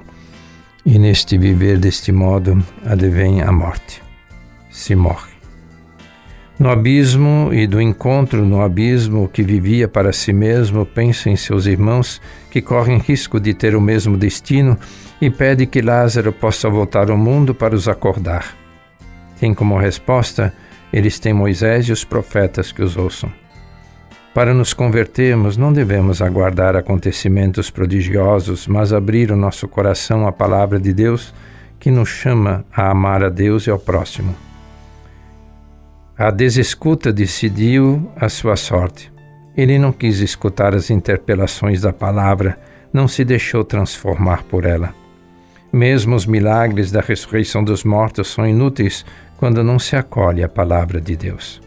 E 0.84 0.98
neste 0.98 1.36
viver 1.36 1.78
deste 1.78 2.12
modo 2.12 2.62
advém 2.84 3.42
a 3.42 3.50
morte. 3.50 4.02
Se 4.70 4.94
morre. 4.94 5.35
No 6.58 6.70
abismo 6.70 7.50
e 7.52 7.66
do 7.66 7.80
encontro 7.80 8.46
no 8.46 8.62
abismo 8.62 9.28
que 9.28 9.42
vivia 9.42 9.86
para 9.86 10.10
si 10.10 10.32
mesmo, 10.32 10.86
pensa 10.86 11.28
em 11.28 11.36
seus 11.36 11.66
irmãos 11.66 12.20
que 12.50 12.62
correm 12.62 12.96
risco 12.96 13.38
de 13.38 13.52
ter 13.52 13.76
o 13.76 13.80
mesmo 13.80 14.16
destino 14.16 14.78
e 15.20 15.28
pede 15.28 15.66
que 15.66 15.82
Lázaro 15.82 16.32
possa 16.32 16.70
voltar 16.70 17.10
ao 17.10 17.18
mundo 17.18 17.54
para 17.54 17.74
os 17.74 17.86
acordar. 17.86 18.56
Tem 19.38 19.52
como 19.52 19.76
resposta: 19.76 20.50
eles 20.90 21.18
têm 21.18 21.34
Moisés 21.34 21.88
e 21.90 21.92
os 21.92 22.04
profetas 22.04 22.72
que 22.72 22.82
os 22.82 22.96
ouçam. 22.96 23.30
Para 24.32 24.54
nos 24.54 24.72
convertermos, 24.72 25.58
não 25.58 25.72
devemos 25.72 26.22
aguardar 26.22 26.74
acontecimentos 26.74 27.70
prodigiosos, 27.70 28.66
mas 28.66 28.94
abrir 28.94 29.30
o 29.30 29.36
nosso 29.36 29.68
coração 29.68 30.26
à 30.26 30.32
palavra 30.32 30.80
de 30.80 30.92
Deus 30.94 31.34
que 31.78 31.90
nos 31.90 32.08
chama 32.08 32.64
a 32.74 32.90
amar 32.90 33.22
a 33.22 33.28
Deus 33.28 33.66
e 33.66 33.70
ao 33.70 33.78
próximo. 33.78 34.45
A 36.18 36.30
desescuta 36.30 37.12
decidiu 37.12 38.10
a 38.16 38.30
sua 38.30 38.56
sorte. 38.56 39.12
Ele 39.54 39.78
não 39.78 39.92
quis 39.92 40.20
escutar 40.20 40.74
as 40.74 40.88
interpelações 40.88 41.82
da 41.82 41.92
palavra, 41.92 42.58
não 42.90 43.06
se 43.06 43.22
deixou 43.22 43.62
transformar 43.62 44.42
por 44.44 44.64
ela. 44.64 44.94
Mesmo 45.70 46.16
os 46.16 46.24
milagres 46.24 46.90
da 46.90 47.02
ressurreição 47.02 47.62
dos 47.62 47.84
mortos 47.84 48.28
são 48.28 48.48
inúteis 48.48 49.04
quando 49.36 49.62
não 49.62 49.78
se 49.78 49.94
acolhe 49.94 50.42
a 50.42 50.48
palavra 50.48 51.02
de 51.02 51.14
Deus. 51.14 51.60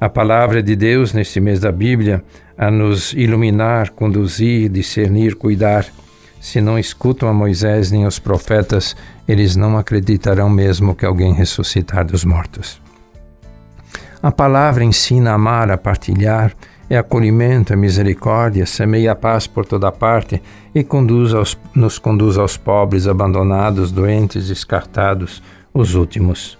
A 0.00 0.08
palavra 0.08 0.62
de 0.62 0.76
Deus, 0.76 1.12
neste 1.12 1.40
mês 1.40 1.58
da 1.58 1.72
Bíblia, 1.72 2.22
a 2.56 2.70
nos 2.70 3.12
iluminar, 3.14 3.90
conduzir, 3.90 4.68
discernir, 4.68 5.34
cuidar. 5.34 5.86
Se 6.40 6.60
não 6.60 6.78
escutam 6.78 7.28
a 7.28 7.34
Moisés 7.34 7.90
nem 7.90 8.06
os 8.06 8.20
profetas, 8.20 8.94
eles 9.26 9.56
não 9.56 9.76
acreditarão 9.76 10.48
mesmo 10.48 10.94
que 10.94 11.04
alguém 11.04 11.34
ressuscitar 11.34 12.04
dos 12.04 12.24
mortos. 12.24 12.80
A 14.22 14.30
palavra 14.30 14.84
ensina 14.84 15.32
a 15.32 15.34
amar, 15.34 15.68
a 15.68 15.76
partilhar, 15.76 16.54
é 16.88 16.96
acolhimento, 16.96 17.72
é 17.72 17.76
misericórdia, 17.76 18.64
semeia 18.66 19.12
a 19.12 19.16
paz 19.16 19.48
por 19.48 19.66
toda 19.66 19.90
parte 19.90 20.40
e 20.72 20.84
conduz 20.84 21.34
aos, 21.34 21.58
nos 21.74 21.98
conduz 21.98 22.38
aos 22.38 22.56
pobres, 22.56 23.08
abandonados, 23.08 23.90
doentes, 23.90 24.46
descartados, 24.46 25.42
os 25.74 25.94
últimos. 25.94 26.56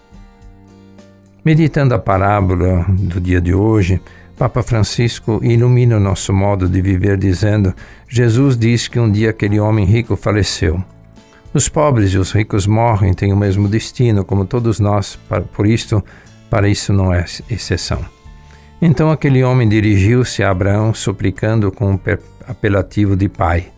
Meditando 1.45 1.95
a 1.95 1.99
parábola 2.01 2.85
do 2.89 3.21
dia 3.21 3.41
de 3.41 3.55
hoje, 3.55 4.01
Papa 4.37 4.63
Francisco 4.63 5.39
ilumina 5.43 5.99
o 5.99 6.01
nosso 6.01 6.33
modo 6.33 6.69
de 6.69 6.81
viver, 6.83 7.17
dizendo: 7.17 7.73
Jesus 8.09 8.57
diz 8.57 8.89
que 8.89 8.99
um 8.99 9.09
dia 9.11 9.31
aquele 9.31 9.61
homem 9.61 9.85
rico 9.85 10.17
faleceu. 10.17 10.83
Os 11.55 11.69
pobres 11.69 12.11
e 12.13 12.19
os 12.19 12.33
ricos 12.33 12.67
morrem, 12.67 13.13
têm 13.13 13.33
o 13.33 13.37
mesmo 13.37 13.69
destino, 13.69 14.25
como 14.25 14.47
todos 14.47 14.81
nós, 14.81 15.17
por 15.53 15.67
isto 15.67 16.03
para 16.53 16.69
isso 16.69 16.93
não 16.93 17.15
é 17.15 17.25
exceção. 17.49 18.05
Então 18.83 19.11
aquele 19.11 19.43
homem 19.43 19.67
dirigiu-se 19.67 20.43
a 20.43 20.51
Abraão, 20.51 20.93
suplicando 20.93 21.73
com 21.73 21.93
um 21.93 21.99
apelativo 22.47 23.17
de 23.17 23.27
pai. 23.27 23.73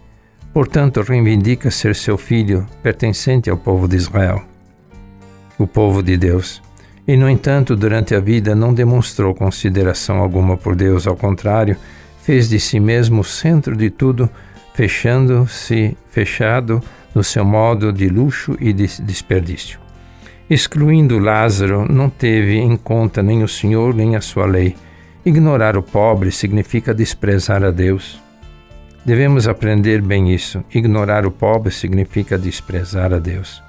Portanto, 0.53 1.01
reivindica 1.01 1.71
ser 1.71 1.95
seu 1.95 2.19
filho, 2.19 2.67
pertencente 2.83 3.49
ao 3.49 3.57
povo 3.57 3.87
de 3.87 3.95
Israel, 3.95 4.43
o 5.57 5.69
povo 5.69 6.03
de 6.03 6.17
Deus. 6.17 6.61
E, 7.07 7.17
no 7.17 7.31
entanto, 7.31 7.77
durante 7.77 8.13
a 8.13 8.19
vida 8.19 8.57
não 8.57 8.75
demonstrou 8.75 9.37
consideração 9.37 10.19
alguma 10.19 10.57
por 10.57 10.75
Deus, 10.75 11.07
ao 11.07 11.15
contrário, 11.15 11.77
fez 12.25 12.49
de 12.49 12.59
si 12.59 12.81
mesmo 12.81 13.21
o 13.21 13.25
centro 13.25 13.77
de 13.77 13.89
tudo, 13.89 14.29
fechando-se, 14.75 15.97
fechado 16.11 16.83
no 17.15 17.23
seu 17.23 17.45
modo 17.45 17.93
de 17.93 18.09
luxo 18.09 18.57
e 18.59 18.73
de 18.73 19.01
desperdício. 19.01 19.84
Excluindo 20.49 21.19
Lázaro, 21.19 21.91
não 21.91 22.11
teve 22.11 22.59
em 22.59 22.77
conta 22.77 23.23
nem 23.23 23.43
o 23.43 23.49
Senhor 23.49 23.95
nem 23.95 24.15
a 24.15 24.21
sua 24.21 24.45
lei. 24.45 24.77
Ignorar 25.25 25.75
o 25.75 25.83
pobre 25.83 26.31
significa 26.31 26.93
desprezar 26.93 27.65
a 27.65 27.71
Deus. 27.71 28.23
Devemos 29.07 29.49
aprender 29.49 30.03
bem 30.03 30.35
isso. 30.35 30.63
Ignorar 30.75 31.25
o 31.25 31.31
pobre 31.31 31.73
significa 31.73 32.37
desprezar 32.37 33.15
a 33.15 33.19
Deus. 33.19 33.63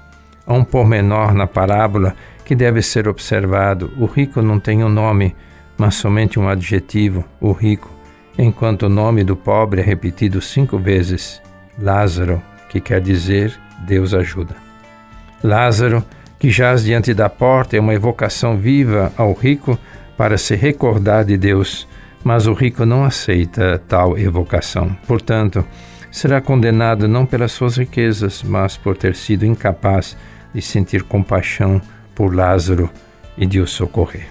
Há 0.46 0.52
um 0.52 0.64
pormenor 0.64 1.32
na 1.32 1.46
parábola 1.46 2.14
que 2.44 2.54
deve 2.54 2.82
ser 2.82 3.08
observado. 3.08 3.90
O 3.98 4.04
rico 4.04 4.42
não 4.42 4.60
tem 4.60 4.84
um 4.84 4.88
nome, 4.90 5.34
mas 5.78 5.94
somente 5.94 6.38
um 6.38 6.46
adjetivo, 6.46 7.24
o 7.40 7.52
rico, 7.52 7.90
enquanto 8.38 8.84
o 8.84 8.90
nome 8.90 9.24
do 9.24 9.34
pobre 9.34 9.80
é 9.80 9.84
repetido 9.84 10.42
cinco 10.42 10.78
vezes: 10.78 11.40
Lázaro, 11.78 12.40
que 12.68 12.80
quer 12.80 13.00
dizer 13.00 13.58
Deus 13.86 14.12
ajuda. 14.12 14.54
Lázaro 15.42 16.04
que 16.38 16.50
jaz 16.50 16.84
diante 16.84 17.14
da 17.14 17.28
porta 17.28 17.76
é 17.76 17.80
uma 17.80 17.94
evocação 17.94 18.56
viva 18.56 19.12
ao 19.16 19.32
rico 19.32 19.78
para 20.16 20.38
se 20.38 20.54
recordar 20.54 21.24
de 21.24 21.36
Deus, 21.36 21.88
mas 22.22 22.46
o 22.46 22.52
rico 22.52 22.84
não 22.84 23.04
aceita 23.04 23.82
tal 23.86 24.18
evocação. 24.18 24.96
Portanto, 25.06 25.64
será 26.10 26.40
condenado 26.40 27.08
não 27.08 27.26
pelas 27.26 27.52
suas 27.52 27.76
riquezas, 27.76 28.42
mas 28.42 28.76
por 28.76 28.96
ter 28.96 29.14
sido 29.14 29.44
incapaz 29.44 30.16
de 30.54 30.62
sentir 30.62 31.02
compaixão 31.02 31.80
por 32.14 32.34
Lázaro 32.34 32.90
e 33.36 33.46
de 33.46 33.60
o 33.60 33.66
socorrer. 33.66 34.28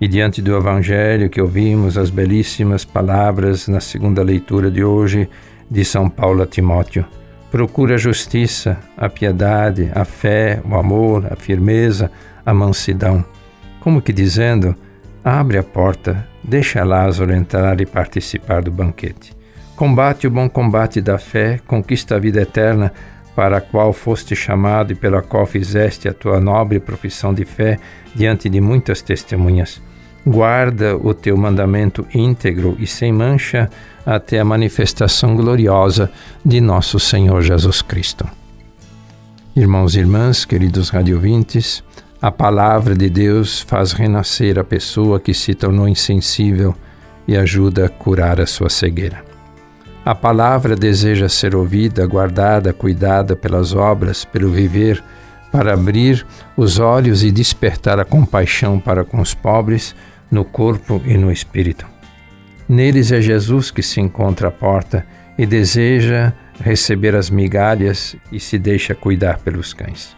E 0.00 0.08
diante 0.08 0.40
do 0.40 0.56
Evangelho 0.56 1.28
que 1.28 1.42
ouvimos, 1.42 1.98
as 1.98 2.08
belíssimas 2.08 2.84
palavras 2.84 3.68
na 3.68 3.80
segunda 3.80 4.22
leitura 4.22 4.70
de 4.70 4.82
hoje 4.82 5.28
de 5.70 5.84
São 5.84 6.08
Paulo 6.08 6.42
a 6.42 6.46
Timóteo 6.46 7.04
procura 7.50 7.96
a 7.96 7.98
justiça, 7.98 8.78
a 8.96 9.08
piedade, 9.08 9.90
a 9.94 10.04
fé, 10.04 10.60
o 10.64 10.74
amor, 10.76 11.26
a 11.30 11.36
firmeza, 11.36 12.10
a 12.46 12.54
mansidão. 12.54 13.24
Como 13.80 14.00
que 14.00 14.12
dizendo: 14.12 14.74
abre 15.24 15.58
a 15.58 15.62
porta, 15.62 16.26
deixa 16.42 16.84
Lázaro 16.84 17.32
entrar 17.32 17.80
e 17.80 17.86
participar 17.86 18.62
do 18.62 18.70
banquete. 18.70 19.36
Combate 19.74 20.26
o 20.26 20.30
bom 20.30 20.48
combate 20.48 21.00
da 21.00 21.18
fé, 21.18 21.58
conquista 21.66 22.16
a 22.16 22.18
vida 22.18 22.42
eterna, 22.42 22.92
para 23.34 23.56
a 23.56 23.60
qual 23.60 23.92
foste 23.92 24.36
chamado 24.36 24.92
e 24.92 24.94
pela 24.94 25.22
qual 25.22 25.46
fizeste 25.46 26.08
a 26.08 26.12
tua 26.12 26.38
nobre 26.40 26.78
profissão 26.78 27.32
de 27.32 27.44
fé 27.44 27.78
diante 28.14 28.48
de 28.48 28.60
muitas 28.60 29.00
testemunhas. 29.00 29.80
Guarda 30.26 30.96
o 30.96 31.14
teu 31.14 31.36
mandamento 31.36 32.06
íntegro 32.14 32.76
e 32.78 32.86
sem 32.86 33.12
mancha 33.12 33.70
até 34.04 34.38
a 34.38 34.44
manifestação 34.44 35.36
gloriosa 35.36 36.10
de 36.44 36.60
nosso 36.60 36.98
Senhor 36.98 37.42
Jesus 37.42 37.82
Cristo. 37.82 38.26
Irmãos 39.54 39.94
e 39.94 40.00
irmãs, 40.00 40.44
queridos 40.44 40.90
radiovintes, 40.90 41.82
a 42.22 42.30
palavra 42.30 42.94
de 42.94 43.08
Deus 43.08 43.60
faz 43.60 43.92
renascer 43.92 44.58
a 44.58 44.64
pessoa 44.64 45.18
que 45.18 45.32
se 45.32 45.54
tornou 45.54 45.88
insensível 45.88 46.74
e 47.26 47.36
ajuda 47.36 47.86
a 47.86 47.88
curar 47.88 48.40
a 48.40 48.46
sua 48.46 48.68
cegueira. 48.68 49.24
A 50.04 50.14
palavra 50.14 50.74
deseja 50.74 51.28
ser 51.28 51.54
ouvida, 51.54 52.06
guardada, 52.06 52.72
cuidada 52.72 53.36
pelas 53.36 53.74
obras, 53.74 54.24
pelo 54.24 54.50
viver, 54.50 55.02
para 55.52 55.74
abrir 55.74 56.26
os 56.56 56.78
olhos 56.78 57.22
e 57.24 57.30
despertar 57.30 57.98
a 57.98 58.04
compaixão 58.04 58.78
para 58.78 59.04
com 59.04 59.20
os 59.20 59.34
pobres 59.34 59.94
no 60.30 60.44
corpo 60.44 61.02
e 61.04 61.16
no 61.16 61.30
espírito. 61.30 61.86
Neles 62.68 63.10
é 63.10 63.20
Jesus 63.20 63.70
que 63.70 63.82
se 63.82 64.00
encontra 64.00 64.48
à 64.48 64.50
porta 64.50 65.04
e 65.36 65.44
deseja 65.44 66.32
receber 66.62 67.16
as 67.16 67.30
migalhas 67.30 68.14
e 68.30 68.38
se 68.38 68.58
deixa 68.58 68.94
cuidar 68.94 69.38
pelos 69.38 69.72
cães. 69.72 70.16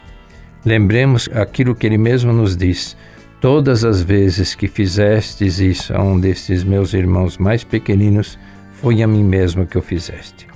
Lembremos 0.65 1.29
aquilo 1.33 1.73
que 1.73 1.87
ele 1.87 1.97
mesmo 1.97 2.31
nos 2.31 2.55
diz: 2.55 2.95
Todas 3.41 3.83
as 3.83 4.01
vezes 4.01 4.55
que 4.55 4.67
fizestes 4.67 5.59
isso 5.59 5.93
a 5.95 6.01
um 6.01 6.19
destes 6.19 6.63
meus 6.63 6.93
irmãos 6.93 7.37
mais 7.37 7.63
pequeninos, 7.63 8.37
foi 8.73 9.01
a 9.01 9.07
mim 9.07 9.23
mesmo 9.23 9.65
que 9.65 9.77
o 9.77 9.81
fizeste. 9.81 10.47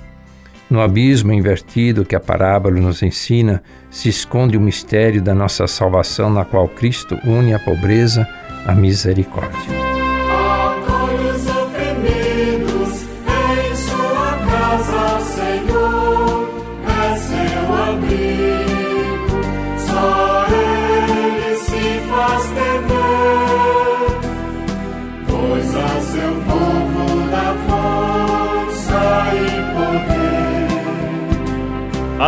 No 0.70 0.80
abismo 0.80 1.32
invertido 1.32 2.04
que 2.04 2.14
a 2.14 2.20
parábola 2.20 2.78
nos 2.78 3.02
ensina, 3.02 3.62
se 3.90 4.10
esconde 4.10 4.56
o 4.56 4.60
mistério 4.60 5.22
da 5.22 5.34
nossa 5.34 5.66
salvação, 5.66 6.30
na 6.30 6.44
qual 6.44 6.68
Cristo 6.68 7.18
une 7.24 7.54
a 7.54 7.58
pobreza 7.58 8.28
à 8.68 8.74
misericórdia. 8.74 9.77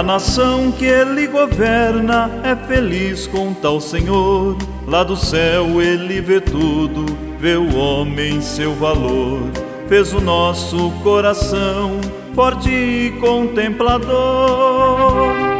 A 0.00 0.02
nação 0.02 0.72
que 0.72 0.86
ele 0.86 1.26
governa 1.26 2.30
é 2.42 2.56
feliz 2.56 3.26
com 3.26 3.52
tal 3.52 3.78
Senhor. 3.82 4.56
Lá 4.86 5.04
do 5.04 5.14
céu 5.14 5.82
ele 5.82 6.22
vê 6.22 6.40
tudo, 6.40 7.04
vê 7.38 7.56
o 7.56 7.76
homem 7.76 8.40
seu 8.40 8.74
valor. 8.74 9.42
Fez 9.90 10.14
o 10.14 10.20
nosso 10.22 10.90
coração 11.02 12.00
forte 12.34 12.70
e 12.70 13.10
contemplador. 13.20 14.08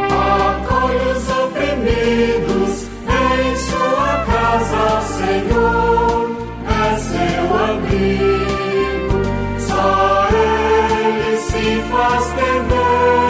Acolhe 0.09 1.11
os 1.15 1.29
oprimidos 1.29 2.87
em 3.05 3.55
sua 3.57 4.25
casa, 4.25 5.01
Senhor. 5.01 6.31
É 6.65 6.95
seu 6.97 7.43
abrigo, 7.75 9.21
só 9.59 10.27
ele 10.33 11.37
se 11.37 11.79
faz 11.91 12.25
temer 12.33 13.20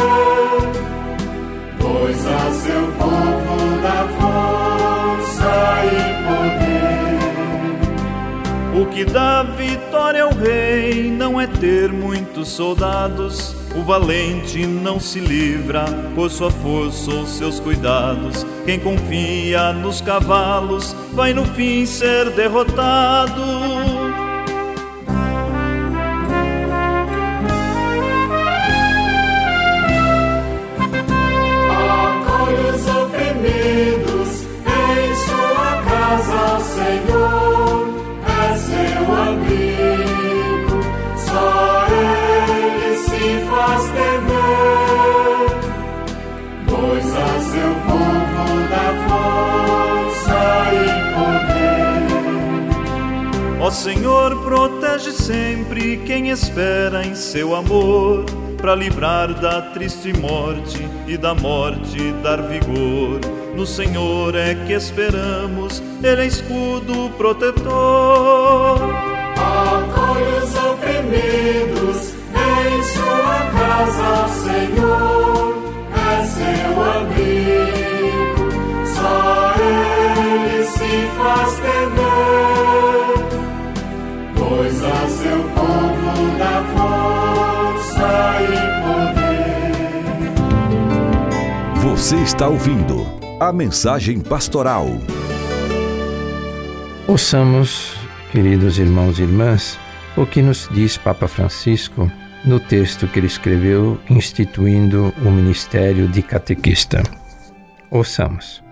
a 2.25 2.51
seu 2.51 2.91
povo 2.93 3.81
dá 3.81 4.07
força 4.19 5.51
e 5.85 5.97
poder. 6.27 6.81
O 8.81 8.85
que 8.85 9.03
dá 9.05 9.43
vitória 9.43 10.23
ao 10.23 10.33
rei 10.33 11.09
não 11.11 11.39
é 11.39 11.47
ter 11.47 11.91
muitos 11.91 12.47
soldados. 12.49 13.55
O 13.75 13.83
valente 13.83 14.65
não 14.65 14.99
se 14.99 15.19
livra 15.19 15.85
por 16.13 16.29
sua 16.29 16.51
força 16.51 17.11
ou 17.11 17.25
seus 17.25 17.59
cuidados. 17.59 18.45
Quem 18.65 18.79
confia 18.79 19.71
nos 19.73 20.01
cavalos 20.01 20.95
vai 21.13 21.33
no 21.33 21.45
fim 21.45 21.85
ser 21.85 22.29
derrotado. 22.31 23.41
Senhor 53.81 54.43
protege 54.43 55.11
sempre 55.11 55.97
quem 56.05 56.29
espera 56.29 57.03
em 57.03 57.15
seu 57.15 57.55
amor, 57.55 58.25
para 58.57 58.75
livrar 58.75 59.33
da 59.33 59.59
triste 59.59 60.13
morte 60.13 60.87
e 61.07 61.17
da 61.17 61.33
morte 61.33 62.11
dar 62.21 62.43
vigor. 62.43 63.19
No 63.55 63.65
Senhor 63.65 64.35
é 64.35 64.53
que 64.53 64.73
esperamos, 64.73 65.81
Ele 66.03 66.21
é 66.21 66.25
escudo 66.27 67.09
protetor. 67.17 68.77
Acolhe 69.35 70.43
os 70.43 70.55
oprimidos 70.63 72.13
em 72.37 72.83
sua 72.83 73.49
casa, 73.49 74.27
Senhor, 74.43 75.40
Você 92.01 92.15
está 92.15 92.47
ouvindo 92.47 93.05
a 93.39 93.53
mensagem 93.53 94.21
pastoral. 94.21 94.87
Ouçamos, 97.07 97.95
queridos 98.31 98.79
irmãos 98.79 99.19
e 99.19 99.21
irmãs, 99.21 99.77
o 100.17 100.25
que 100.25 100.41
nos 100.41 100.67
diz 100.71 100.97
Papa 100.97 101.27
Francisco 101.27 102.11
no 102.43 102.59
texto 102.59 103.07
que 103.07 103.19
ele 103.19 103.27
escreveu 103.27 103.99
instituindo 104.09 105.13
o 105.23 105.29
ministério 105.29 106.07
de 106.07 106.23
catequista. 106.23 107.03
Ouçamos. 107.91 108.63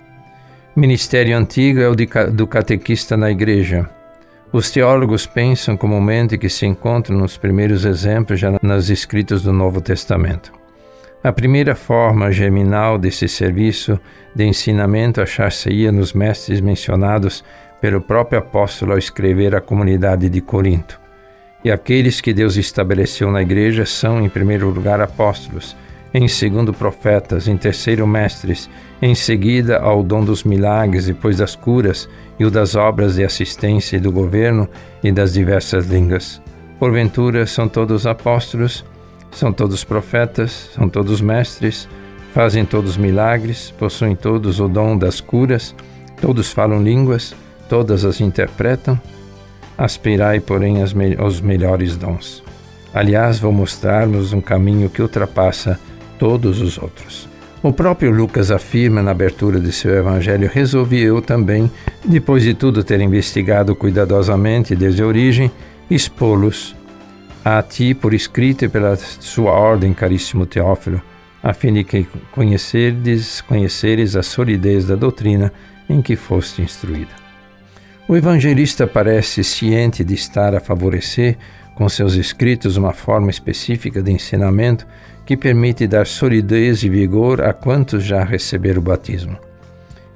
Ministério 0.76 1.38
antigo 1.38 1.82
é 1.82 1.88
o 1.88 1.94
de, 1.94 2.08
do 2.34 2.48
catequista 2.48 3.16
na 3.16 3.30
igreja 3.30 3.88
os 4.52 4.72
teólogos 4.72 5.28
pensam 5.28 5.78
comumente 5.78 6.36
que 6.36 6.50
se 6.50 6.66
encontram 6.66 7.16
nos 7.16 7.38
primeiros 7.38 7.86
exemplos 7.86 8.40
já 8.40 8.58
nas 8.64 8.90
escritas 8.90 9.44
do 9.44 9.54
Novo 9.54 9.82
Testamento. 9.82 10.52
A 11.22 11.34
primeira 11.34 11.76
forma 11.76 12.32
germinal 12.32 12.98
desse 12.98 13.28
serviço 13.28 14.00
de 14.34 14.46
ensinamento 14.46 15.22
achar-se-ia 15.22 15.92
nos 15.92 16.14
mestres 16.14 16.62
mencionados 16.62 17.44
pelo 17.82 18.00
próprio 18.00 18.40
apóstolo 18.40 18.94
ao 18.94 18.98
escrever 18.98 19.54
à 19.54 19.60
comunidade 19.60 20.30
de 20.30 20.40
Corinto. 20.40 20.98
E 21.62 21.70
aqueles 21.70 22.22
que 22.22 22.34
Deus 22.34 22.56
estabeleceu 22.56 23.30
na 23.30 23.42
igreja 23.42 23.86
são, 23.86 24.22
em 24.22 24.30
primeiro 24.30 24.70
lugar, 24.70 25.02
apóstolos, 25.02 25.76
em 26.14 26.26
segundo, 26.30 26.74
profetas, 26.74 27.50
em 27.50 27.58
terceiro, 27.58 28.08
mestres, 28.08 28.70
em 29.02 29.14
seguida, 29.14 29.78
ao 29.78 30.02
dom 30.02 30.24
dos 30.24 30.46
milagres, 30.46 31.08
depois 31.08 31.38
das 31.38 31.54
curas 31.54 32.08
e 32.40 32.46
o 32.46 32.50
das 32.50 32.76
obras 32.76 33.16
de 33.16 33.26
assistência 33.26 33.98
e 33.98 34.00
do 34.00 34.12
governo 34.12 34.70
e 35.04 35.12
das 35.12 35.34
diversas 35.34 35.86
línguas. 35.86 36.42
Porventura, 36.80 37.46
são 37.46 37.68
todos 37.68 38.08
apóstolos, 38.08 38.86
são 39.32 39.54
todos 39.54 39.84
profetas, 39.84 40.70
são 40.76 40.90
todos 40.90 41.22
mestres, 41.22 41.88
fazem 42.34 42.66
todos 42.66 42.98
milagres, 42.98 43.74
possuem 43.78 44.16
todos 44.16 44.60
o 44.60 44.68
dom 44.68 44.98
das 44.98 45.22
curas, 45.22 45.76
todos 46.22 46.52
falam 46.52 46.84
línguas, 46.84 47.36
todas 47.68 48.06
as 48.06 48.22
interpretam. 48.22 49.00
Aspirai, 49.78 50.40
porém, 50.40 50.78
aos 51.18 51.40
melhores 51.40 51.96
dons. 51.96 52.44
Aliás, 52.94 53.40
vou 53.40 53.52
mostrar-vos 53.52 54.34
um 54.34 54.42
caminho 54.42 54.90
que 54.90 55.02
ultrapassa 55.02 55.80
todos 56.18 56.60
os 56.60 56.78
outros. 56.78 57.30
O 57.62 57.72
próprio 57.74 58.12
Lucas 58.12 58.52
afirma 58.52 59.02
na 59.04 59.12
abertura 59.12 59.60
de 59.60 59.72
seu 59.72 59.94
evangelho: 59.94 60.50
Resolvi 60.52 61.02
eu 61.02 61.22
também, 61.22 61.70
depois 62.04 62.44
de 62.44 62.54
tudo 62.54 62.84
ter 62.84 63.00
investigado 63.02 63.76
cuidadosamente 63.76 64.76
desde 64.76 65.04
a 65.04 65.06
origem, 65.06 65.52
expô-los 65.90 66.76
a 67.44 67.62
ti 67.62 67.94
por 67.94 68.14
escrito 68.14 68.66
e 68.66 68.70
pela 68.70 68.96
sua 68.96 69.52
ordem, 69.52 69.94
caríssimo 69.94 70.46
Teófilo, 70.46 71.02
a 71.42 71.54
fim 71.54 71.74
de 71.74 71.84
que 71.84 72.06
conhecerdes, 72.32 73.42
conheceres 73.42 74.16
a 74.16 74.24
solidez 74.24 74.86
da 74.86 74.96
doutrina 74.96 75.52
em 75.90 76.02
que 76.02 76.16
foste 76.16 76.62
instruída. 76.62 77.12
O 78.08 78.16
evangelista 78.16 78.88
parece 78.88 79.44
ciente 79.44 80.04
de 80.04 80.14
estar 80.14 80.56
a 80.56 80.60
favorecer 80.60 81.38
com 81.76 81.88
seus 81.88 82.16
escritos 82.16 82.76
uma 82.76 82.92
forma 82.92 83.30
específica 83.30 84.02
de 84.02 84.12
ensinamento 84.12 84.86
que 85.26 85.38
permite 85.38 85.88
dar 85.88 86.08
solidez 86.08 86.84
e 86.84 86.90
vigor 86.90 87.42
a 87.42 87.54
quantos 87.54 88.04
já 88.04 88.24
receberam 88.24 88.82
o 88.82 88.84
batismo. 88.84 89.38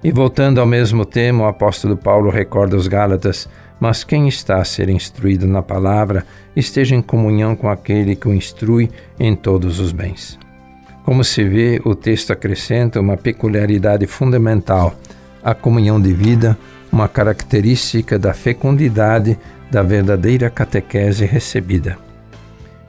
E 0.04 0.12
voltando 0.12 0.60
ao 0.60 0.66
mesmo 0.66 1.06
tema, 1.06 1.46
o 1.46 1.48
apóstolo 1.48 1.96
Paulo 1.96 2.30
recorda 2.30 2.76
aos 2.76 2.88
Gálatas: 2.88 3.48
Mas 3.84 4.02
quem 4.02 4.30
está 4.30 4.62
a 4.62 4.64
ser 4.64 4.88
instruído 4.88 5.46
na 5.46 5.62
palavra, 5.62 6.26
esteja 6.56 6.96
em 6.96 7.02
comunhão 7.02 7.54
com 7.54 7.68
aquele 7.68 8.16
que 8.16 8.30
o 8.30 8.34
instrui 8.34 8.90
em 9.20 9.36
todos 9.36 9.78
os 9.82 9.92
bens. 9.92 10.40
Como 11.04 11.22
se 11.22 11.44
vê, 11.44 11.82
o 11.84 11.94
texto 11.94 12.32
acrescenta 12.32 13.02
uma 13.02 13.18
peculiaridade 13.18 14.08
fundamental: 14.08 14.96
a 15.44 15.54
comunhão 15.54 16.00
de 16.00 16.14
vida, 16.14 16.58
uma 16.94 17.10
característica 17.10 18.18
da 18.18 18.34
fecundidade 18.34 19.38
da 19.70 19.84
verdadeira 19.84 20.50
catequese 20.50 21.26
recebida. 21.26 21.98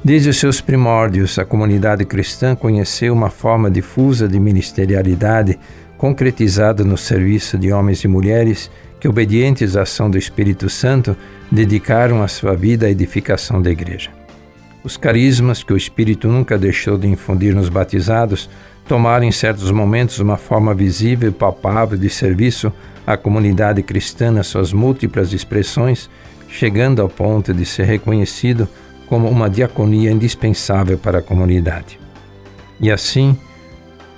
Desde 0.05 0.29
os 0.29 0.39
seus 0.39 0.61
primórdios, 0.61 1.41
a 1.41 1.45
comunidade 1.45 2.05
cristã 2.05 2.55
conheceu 2.55 3.13
uma 3.13 3.31
forma 3.31 3.69
difusa 3.69 4.29
de 4.29 4.39
ministerialidade 4.39 5.59
concretizada 5.99 6.85
no 6.85 6.97
serviço 6.97 7.59
de 7.59 7.73
homens 7.73 8.05
e 8.05 8.07
mulheres 8.07 8.71
que, 9.05 9.09
obedientes 9.09 9.77
à 9.77 9.83
ação 9.83 10.11
do 10.11 10.17
Espírito 10.17 10.71
Santo, 10.71 11.15
dedicaram 11.53 12.23
a 12.23 12.29
sua 12.29 12.57
vida 12.57 12.87
à 12.87 12.91
edificação 12.91 13.61
da 13.61 13.71
Igreja. 13.71 14.09
Os 14.83 14.97
carismas 14.97 15.63
que 15.63 15.75
o 15.75 15.77
Espírito 15.77 16.27
nunca 16.27 16.57
deixou 16.57 16.97
de 16.97 17.07
infundir 17.07 17.55
nos 17.55 17.69
batizados 17.69 18.49
tomaram 18.89 19.27
em 19.27 19.31
certos 19.31 19.71
momentos 19.71 20.21
uma 20.21 20.39
forma 20.39 20.73
visível 20.73 21.29
e 21.29 21.33
palpável 21.33 21.99
de 21.99 22.09
serviço 22.09 22.73
à 23.07 23.15
comunidade 23.15 23.83
cristã 23.83 24.31
nas 24.31 24.47
suas 24.47 24.73
múltiplas 24.73 25.35
expressões, 25.35 26.09
chegando 26.49 27.03
ao 27.03 27.09
ponto 27.11 27.53
de 27.53 27.67
ser 27.67 27.85
reconhecido 27.85 28.67
como 29.07 29.29
uma 29.29 29.51
diaconia 29.51 30.11
indispensável 30.11 30.97
para 30.97 31.19
a 31.19 31.23
comunidade. 31.23 32.01
E 32.81 32.91
assim, 32.91 33.37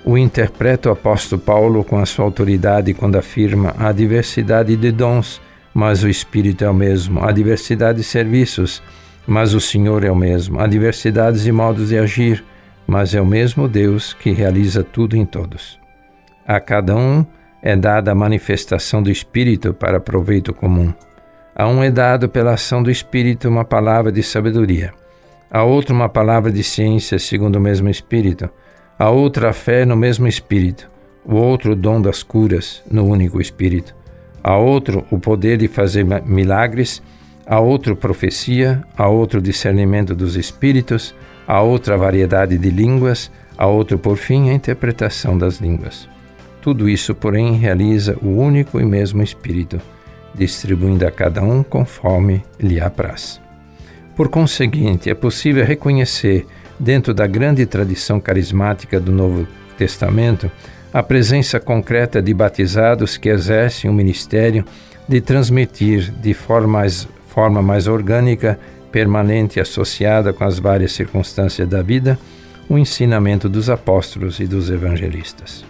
o 0.08 0.16
interpreta 0.16 0.88
o 0.88 0.92
apóstolo 0.92 1.42
Paulo 1.42 1.82
com 1.82 1.98
a 1.98 2.06
sua 2.06 2.24
autoridade 2.24 2.94
quando 2.94 3.16
afirma 3.16 3.74
a 3.76 3.90
diversidade 3.90 4.76
de 4.76 4.92
dons, 4.92 5.42
mas 5.74 6.04
o 6.04 6.08
Espírito 6.08 6.64
é 6.64 6.70
o 6.70 6.74
mesmo, 6.74 7.24
a 7.24 7.32
diversidade 7.32 7.98
de 7.98 8.04
serviços, 8.04 8.80
mas 9.26 9.52
o 9.52 9.60
Senhor 9.60 10.04
é 10.04 10.10
o 10.10 10.14
mesmo, 10.14 10.60
a 10.60 10.66
diversidade 10.68 11.42
de 11.42 11.50
modos 11.50 11.88
de 11.88 11.98
agir, 11.98 12.44
mas 12.86 13.16
é 13.16 13.20
o 13.20 13.26
mesmo 13.26 13.66
Deus 13.66 14.14
que 14.14 14.30
realiza 14.30 14.84
tudo 14.84 15.16
em 15.16 15.26
todos. 15.26 15.76
A 16.46 16.60
cada 16.60 16.94
um 16.94 17.26
é 17.60 17.74
dada 17.74 18.12
a 18.12 18.14
manifestação 18.14 19.02
do 19.02 19.10
Espírito 19.10 19.74
para 19.74 19.98
proveito 19.98 20.54
comum. 20.54 20.94
A 21.52 21.66
um 21.66 21.82
é 21.82 21.90
dado 21.90 22.28
pela 22.28 22.52
ação 22.52 22.80
do 22.80 22.92
Espírito 22.92 23.48
uma 23.48 23.64
palavra 23.64 24.12
de 24.12 24.22
sabedoria, 24.22 24.92
a 25.50 25.64
outro 25.64 25.92
uma 25.92 26.08
palavra 26.08 26.52
de 26.52 26.62
ciência 26.62 27.18
segundo 27.18 27.56
o 27.56 27.60
mesmo 27.60 27.88
Espírito, 27.88 28.48
a 28.98 29.10
outra 29.10 29.50
a 29.50 29.52
fé 29.52 29.84
no 29.84 29.96
mesmo 29.96 30.26
Espírito, 30.26 30.90
o 31.24 31.34
outro 31.34 31.72
o 31.72 31.76
dom 31.76 32.00
das 32.00 32.22
curas 32.22 32.82
no 32.90 33.04
único 33.04 33.40
Espírito, 33.40 33.94
a 34.42 34.56
outro 34.56 35.04
o 35.10 35.18
poder 35.18 35.58
de 35.58 35.68
fazer 35.68 36.04
milagres, 36.24 37.02
a 37.46 37.60
outro 37.60 37.94
profecia, 37.94 38.82
a 38.96 39.08
outro 39.08 39.40
discernimento 39.40 40.14
dos 40.14 40.36
Espíritos, 40.36 41.14
a 41.46 41.60
outra 41.60 41.96
variedade 41.96 42.56
de 42.56 42.70
línguas, 42.70 43.30
a 43.58 43.66
outro 43.66 43.98
por 43.98 44.16
fim 44.16 44.50
a 44.50 44.54
interpretação 44.54 45.36
das 45.36 45.58
línguas. 45.58 46.08
Tudo 46.60 46.88
isso, 46.88 47.14
porém, 47.14 47.54
realiza 47.54 48.16
o 48.22 48.28
único 48.28 48.80
e 48.80 48.84
mesmo 48.84 49.22
Espírito 49.22 49.80
distribuindo 50.36 51.06
a 51.06 51.10
cada 51.10 51.42
um 51.42 51.62
conforme 51.62 52.44
lhe 52.60 52.80
apraz. 52.80 53.40
Por 54.14 54.28
conseguinte, 54.28 55.10
é 55.10 55.14
possível 55.14 55.64
reconhecer, 55.64 56.46
dentro 56.78 57.14
da 57.14 57.26
grande 57.26 57.64
tradição 57.66 58.20
carismática 58.20 59.00
do 59.00 59.12
Novo 59.12 59.46
Testamento, 59.76 60.50
a 60.92 61.02
presença 61.02 61.60
concreta 61.60 62.22
de 62.22 62.32
batizados 62.32 63.16
que 63.16 63.28
exercem 63.28 63.90
o 63.90 63.94
ministério 63.94 64.64
de 65.08 65.20
transmitir 65.20 66.10
de 66.10 66.34
forma 66.34 66.68
mais, 66.68 67.06
forma 67.28 67.62
mais 67.62 67.86
orgânica, 67.86 68.58
permanente 68.90 69.58
e 69.58 69.60
associada 69.60 70.32
com 70.32 70.44
as 70.44 70.58
várias 70.58 70.92
circunstâncias 70.92 71.68
da 71.68 71.82
vida, 71.82 72.18
o 72.68 72.78
ensinamento 72.78 73.48
dos 73.48 73.68
apóstolos 73.68 74.40
e 74.40 74.46
dos 74.46 74.70
evangelistas. 74.70 75.64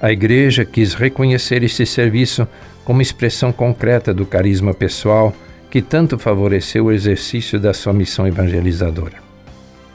A 0.00 0.10
Igreja 0.10 0.64
quis 0.64 0.94
reconhecer 0.94 1.62
esse 1.62 1.84
serviço 1.84 2.46
como 2.84 3.02
expressão 3.02 3.52
concreta 3.52 4.12
do 4.12 4.26
carisma 4.26 4.74
pessoal 4.74 5.34
que 5.70 5.80
tanto 5.80 6.18
favoreceu 6.18 6.86
o 6.86 6.92
exercício 6.92 7.58
da 7.58 7.72
sua 7.72 7.92
missão 7.92 8.26
evangelizadora. 8.26 9.31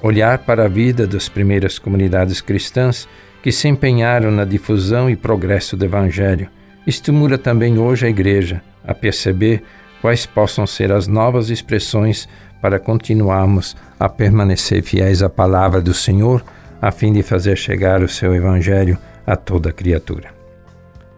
Olhar 0.01 0.39
para 0.39 0.65
a 0.65 0.67
vida 0.67 1.07
das 1.07 1.27
primeiras 1.27 1.79
comunidades 1.79 2.39
cristãs 2.39 3.07
que 3.41 3.51
se 3.51 3.67
empenharam 3.67 4.29
na 4.31 4.45
difusão 4.45 5.09
e 5.09 5.15
progresso 5.15 5.75
do 5.75 5.85
Evangelho 5.85 6.49
estimula 6.85 7.37
também 7.37 7.79
hoje 7.79 8.05
a 8.05 8.09
Igreja 8.09 8.61
a 8.85 8.93
perceber 8.93 9.63
quais 10.01 10.25
possam 10.25 10.67
ser 10.67 10.91
as 10.91 11.07
novas 11.07 11.49
expressões 11.49 12.29
para 12.61 12.79
continuarmos 12.79 13.75
a 13.99 14.07
permanecer 14.07 14.83
fiéis 14.83 15.21
à 15.23 15.29
palavra 15.29 15.81
do 15.81 15.93
Senhor, 15.93 16.43
a 16.81 16.91
fim 16.91 17.11
de 17.11 17.23
fazer 17.23 17.57
chegar 17.57 18.01
o 18.01 18.07
seu 18.07 18.35
Evangelho 18.35 18.97
a 19.25 19.35
toda 19.35 19.73
criatura. 19.73 20.29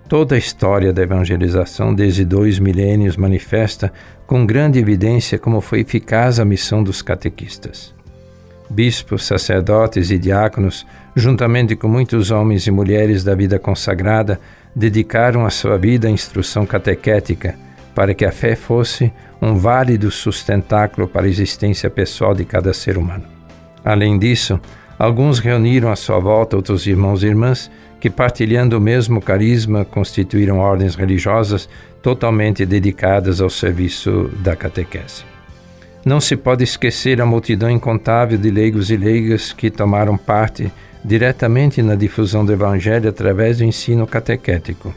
Toda 0.08 0.34
a 0.34 0.39
história 0.39 0.92
da 0.92 1.04
evangelização 1.04 1.94
desde 1.94 2.26
dois 2.26 2.58
milênios 2.58 3.15
manifesta 3.15 3.94
com 4.26 4.46
grande 4.46 4.80
evidência 4.80 5.38
como 5.38 5.62
foi 5.62 5.82
eficaz 5.82 6.39
a 6.39 6.46
missão 6.46 6.82
dos 6.82 7.02
catequistas. 7.04 7.94
Bispos, 8.70 9.26
sacerdotes 9.26 10.12
e 10.12 10.18
diáconos, 10.18 10.86
juntamente 11.16 11.76
com 11.76 11.88
muitos 11.88 12.30
homens 12.30 12.68
e 12.68 12.72
mulheres 12.72 13.24
da 13.24 13.34
vida 13.34 13.58
consagrada, 13.58 14.40
dedicaram 14.76 15.46
a 15.46 15.50
sua 15.50 15.78
vida 15.78 16.08
à 16.08 16.12
instrução 16.12 16.66
catequética 16.66 17.56
para 17.96 18.14
que 18.14 18.24
a 18.24 18.32
fé 18.32 18.56
fosse 18.56 19.12
um 19.42 19.56
válido 19.58 20.12
sustentáculo 20.12 21.08
para 21.08 21.26
a 21.26 21.30
existência 21.30 21.90
pessoal 21.90 22.34
de 22.34 22.46
cada 22.46 22.74
ser 22.74 22.98
humano. 22.98 23.26
Além 23.84 24.18
disso, 24.18 24.60
alguns 24.98 25.40
reuniram 25.40 25.92
à 25.92 25.96
sua 25.96 26.20
volta 26.20 26.56
outros 26.56 26.86
irmãos 26.86 27.24
e 27.24 27.28
irmãs 27.28 27.70
que, 28.00 28.10
partilhando 28.10 28.78
o 28.78 28.82
mesmo 28.82 29.22
carisma, 29.22 29.84
constituíram 29.84 30.60
ordens 30.60 30.96
religiosas 30.96 31.68
totalmente 32.02 32.66
dedicadas 32.66 33.42
ao 33.42 33.50
serviço 33.50 34.30
da 34.42 34.56
catequese. 34.56 35.38
Não 36.10 36.19
se 36.19 36.36
pode 36.36 36.63
esquecer 36.63 37.22
a 37.22 37.26
multidão 37.26 37.69
incontável 37.69 38.36
de 38.36 38.50
leigos 38.50 38.89
e 38.89 38.98
leigas 38.98 39.54
que 39.54 39.69
tomaram 39.69 40.17
parte 40.17 40.74
diretamente 41.06 41.84
na 41.84 41.93
difusão 41.93 42.43
do 42.43 42.52
Evangelho 42.52 43.08
através 43.08 43.60
do 43.60 43.63
ensino 43.63 44.08
catequético. 44.08 44.91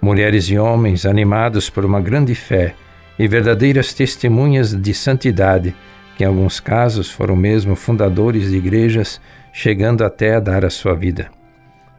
Mulheres 0.00 0.44
e 0.44 0.56
homens 0.56 1.04
animados 1.04 1.68
por 1.68 1.84
uma 1.84 2.00
grande 2.00 2.36
fé 2.36 2.76
e 3.18 3.26
verdadeiras 3.26 3.92
testemunhas 3.92 4.72
de 4.72 4.94
santidade, 4.94 5.74
que 6.16 6.22
em 6.22 6.28
alguns 6.28 6.60
casos 6.60 7.10
foram 7.10 7.34
mesmo 7.34 7.74
fundadores 7.74 8.52
de 8.52 8.56
igrejas, 8.56 9.20
chegando 9.52 10.04
até 10.04 10.36
a 10.36 10.38
dar 10.38 10.64
a 10.64 10.70
sua 10.70 10.94
vida. 10.94 11.28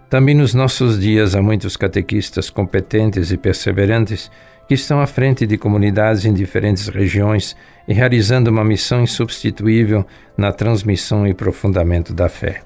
Também 0.09 0.35
nos 0.35 0.53
nossos 0.53 0.97
dias 0.97 1.35
há 1.35 1.41
muitos 1.41 1.75
catequistas 1.75 2.49
competentes 2.49 3.29
e 3.29 3.35
perseverantes 3.35 4.31
que 4.71 4.75
estão 4.75 5.01
à 5.01 5.05
frente 5.05 5.45
de 5.45 5.57
comunidades 5.57 6.23
em 6.23 6.33
diferentes 6.33 6.87
regiões 6.87 7.57
e 7.85 7.93
realizando 7.93 8.49
uma 8.49 8.63
missão 8.63 9.03
insubstituível 9.03 10.05
na 10.37 10.53
transmissão 10.53 11.27
e 11.27 11.31
aprofundamento 11.31 12.13
da 12.13 12.29
fé. 12.29 12.61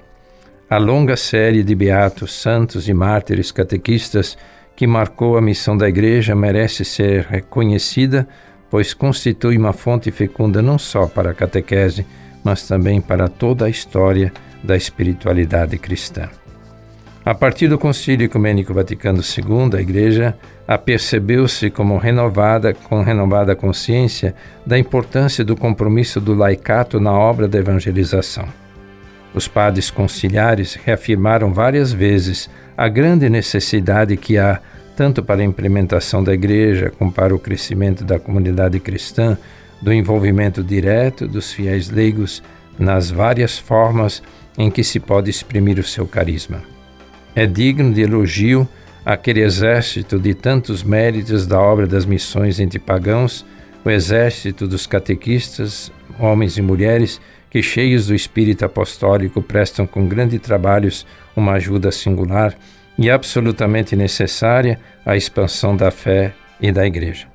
A 0.70 0.78
longa 0.78 1.16
série 1.16 1.64
de 1.64 1.74
beatos, 1.74 2.32
santos 2.32 2.88
e 2.88 2.94
mártires 2.94 3.50
catequistas 3.50 4.38
que 4.76 4.86
marcou 4.86 5.36
a 5.36 5.42
missão 5.42 5.76
da 5.76 5.88
Igreja 5.88 6.36
merece 6.36 6.84
ser 6.84 7.24
reconhecida, 7.24 8.28
pois 8.70 8.94
constitui 8.94 9.58
uma 9.58 9.72
fonte 9.72 10.12
fecunda 10.12 10.62
não 10.62 10.78
só 10.78 11.08
para 11.08 11.32
a 11.32 11.34
catequese, 11.34 12.06
mas 12.44 12.68
também 12.68 13.00
para 13.00 13.26
toda 13.26 13.64
a 13.64 13.68
história 13.68 14.32
da 14.62 14.76
espiritualidade 14.76 15.76
cristã. 15.76 16.28
A 17.26 17.34
partir 17.34 17.66
do 17.66 17.76
Concílio 17.76 18.26
Ecumênico 18.26 18.72
Vaticano 18.72 19.18
II, 19.20 19.76
a 19.76 19.80
Igreja 19.80 20.38
apercebeu-se 20.64 21.70
como 21.70 21.98
renovada, 21.98 22.72
com 22.72 23.02
renovada 23.02 23.56
consciência 23.56 24.32
da 24.64 24.78
importância 24.78 25.44
do 25.44 25.56
compromisso 25.56 26.20
do 26.20 26.32
laicato 26.34 27.00
na 27.00 27.12
obra 27.12 27.48
da 27.48 27.58
evangelização. 27.58 28.46
Os 29.34 29.48
padres 29.48 29.90
conciliares 29.90 30.76
reafirmaram 30.76 31.52
várias 31.52 31.92
vezes 31.92 32.48
a 32.76 32.86
grande 32.86 33.28
necessidade 33.28 34.16
que 34.16 34.38
há 34.38 34.60
tanto 34.94 35.20
para 35.20 35.42
a 35.42 35.44
implementação 35.44 36.22
da 36.22 36.32
Igreja 36.32 36.92
como 36.96 37.10
para 37.10 37.34
o 37.34 37.40
crescimento 37.40 38.04
da 38.04 38.20
comunidade 38.20 38.78
cristã, 38.78 39.36
do 39.82 39.92
envolvimento 39.92 40.62
direto 40.62 41.26
dos 41.26 41.52
fiéis 41.52 41.90
leigos 41.90 42.40
nas 42.78 43.10
várias 43.10 43.58
formas 43.58 44.22
em 44.56 44.70
que 44.70 44.84
se 44.84 45.00
pode 45.00 45.28
exprimir 45.28 45.80
o 45.80 45.82
seu 45.82 46.06
carisma. 46.06 46.75
É 47.36 47.44
digno 47.44 47.92
de 47.92 48.00
elogio 48.00 48.66
aquele 49.04 49.42
exército 49.42 50.18
de 50.18 50.32
tantos 50.32 50.82
méritos 50.82 51.46
da 51.46 51.60
obra 51.60 51.86
das 51.86 52.06
missões 52.06 52.58
entre 52.58 52.78
pagãos, 52.78 53.44
o 53.84 53.90
exército 53.90 54.66
dos 54.66 54.86
catequistas, 54.86 55.92
homens 56.18 56.56
e 56.56 56.62
mulheres, 56.62 57.20
que, 57.50 57.62
cheios 57.62 58.06
do 58.06 58.14
espírito 58.14 58.64
apostólico, 58.64 59.42
prestam 59.42 59.86
com 59.86 60.08
grande 60.08 60.38
trabalhos 60.38 61.06
uma 61.36 61.52
ajuda 61.52 61.92
singular 61.92 62.54
e 62.98 63.10
absolutamente 63.10 63.94
necessária 63.94 64.80
à 65.04 65.14
expansão 65.14 65.76
da 65.76 65.90
fé 65.90 66.32
e 66.58 66.72
da 66.72 66.86
Igreja. 66.86 67.26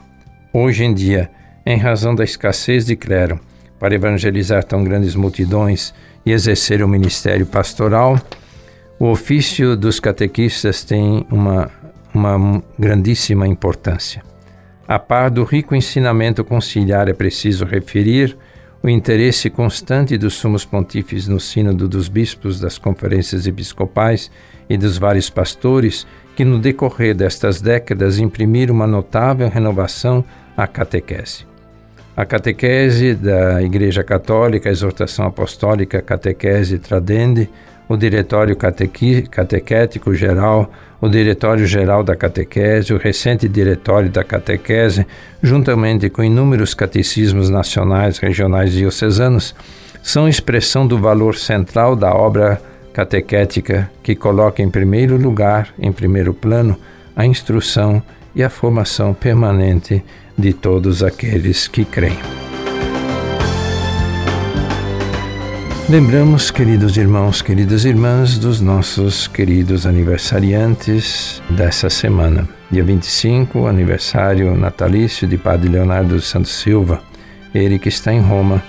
Hoje 0.52 0.84
em 0.84 0.96
dia, 0.96 1.30
em 1.64 1.78
razão 1.78 2.16
da 2.16 2.24
escassez 2.24 2.88
de 2.88 2.96
clero 2.96 3.40
para 3.80 3.94
evangelizar 3.94 4.64
tão 4.64 4.84
grandes 4.84 5.14
multidões 5.14 5.94
e 6.26 6.32
exercer 6.32 6.82
o 6.84 6.88
ministério 6.88 7.46
pastoral, 7.46 8.20
o 9.02 9.10
ofício 9.10 9.76
dos 9.76 10.00
catequistas 10.00 10.84
tem 10.84 11.26
uma, 11.32 11.72
uma 12.14 12.62
grandíssima 12.78 13.48
importância. 13.48 14.22
A 14.88 15.00
par 15.00 15.32
do 15.32 15.44
rico 15.44 15.74
ensinamento 15.74 16.44
conciliar, 16.44 17.10
é 17.10 17.14
preciso 17.14 17.66
referir 17.66 18.38
o 18.84 18.88
interesse 18.88 19.50
constante 19.50 20.20
dos 20.20 20.36
sumos 20.36 20.66
pontífices 20.66 21.28
no 21.28 21.40
sínodo 21.40 21.88
dos 21.88 22.08
bispos, 22.08 22.60
das 22.60 22.78
conferências 22.78 23.48
episcopais 23.48 24.30
e 24.70 24.78
dos 24.78 25.00
vários 25.00 25.32
pastores, 25.32 26.06
que 26.36 26.46
no 26.46 26.60
decorrer 26.60 27.16
destas 27.16 27.60
décadas 27.60 28.20
imprimiram 28.20 28.76
uma 28.76 28.86
notável 28.86 29.50
renovação 29.50 30.24
à 30.56 30.68
catequese. 30.68 31.48
A 32.16 32.24
catequese 32.24 33.16
da 33.16 33.64
Igreja 33.64 34.04
Católica, 34.04 34.70
a 34.70 34.72
exortação 34.72 35.26
apostólica 35.26 36.04
Catequese 36.04 36.78
Tradende, 36.78 37.50
o 37.92 37.98
Diretório 37.98 38.56
Catequi, 38.56 39.24
Catequético 39.24 40.14
Geral, 40.14 40.72
o 41.02 41.10
Diretório 41.10 41.66
Geral 41.66 42.04
da 42.04 42.16
Catequese, 42.16 42.94
o 42.94 42.98
recente 42.98 43.50
Diretório 43.50 44.10
da 44.10 44.24
Catequese, 44.24 45.06
juntamente 45.44 46.10
com 46.10 46.24
inúmeros 46.24 46.74
catecismos 46.74 47.50
nacionais, 47.50 48.18
regionais 48.18 48.74
e 48.74 48.78
diocesanos, 48.78 49.54
são 50.02 50.30
expressão 50.30 50.88
do 50.88 50.98
valor 50.98 51.36
central 51.36 51.96
da 51.96 52.14
obra 52.14 52.62
catequética 52.94 53.92
que 54.02 54.16
coloca 54.16 54.62
em 54.62 54.70
primeiro 54.70 55.18
lugar, 55.18 55.68
em 55.78 55.92
primeiro 55.92 56.34
plano, 56.34 56.78
a 57.14 57.26
instrução 57.26 58.02
e 58.34 58.42
a 58.42 58.50
formação 58.50 59.14
permanente 59.14 60.02
de 60.38 60.54
todos 60.54 61.04
aqueles 61.04 61.68
que 61.68 61.84
creem. 61.84 62.41
Lembramos, 65.92 66.50
queridos 66.50 66.96
irmãos, 66.96 67.42
queridas 67.42 67.84
irmãs, 67.84 68.38
dos 68.38 68.62
nossos 68.62 69.28
queridos 69.28 69.86
aniversariantes 69.86 71.44
dessa 71.50 71.90
semana. 71.90 72.48
Dia 72.72 72.82
25, 72.82 73.68
aniversário 73.68 74.56
natalício 74.56 75.28
de 75.28 75.38
Padre 75.38 75.68
Leonardo 75.68 76.22
Santos 76.22 76.54
Silva, 76.54 77.02
ele 77.54 77.78
que 77.78 77.90
está 77.90 78.14
em 78.14 78.22
Roma 78.22 78.64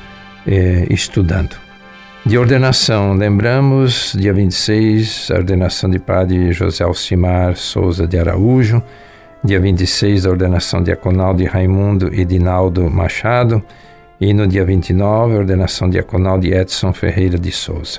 eh, 0.45 0.85
estudando. 0.91 1.55
De 2.27 2.37
ordenação, 2.37 3.15
lembramos, 3.15 4.17
dia 4.19 4.35
26, 4.35 5.29
a 5.31 5.37
ordenação 5.37 5.89
de 5.89 6.01
Padre 6.01 6.51
José 6.51 6.83
Alcimar 6.83 7.55
Souza 7.55 8.05
de 8.05 8.19
Araújo, 8.19 8.83
dia 9.45 9.61
26, 9.61 10.27
a 10.27 10.31
ordenação 10.31 10.83
diaconal 10.83 11.35
de 11.35 11.45
Raimundo 11.45 12.13
e 12.13 12.27
Machado, 12.91 13.63
e 14.23 14.33
no 14.33 14.47
dia 14.47 14.65
29, 14.65 15.35
a 15.35 15.39
ordenação 15.39 15.91
diaconal 15.91 16.39
de 16.39 16.55
Edson 16.55 16.93
Ferreira 16.93 17.37
de 17.37 17.51
Souza. 17.51 17.99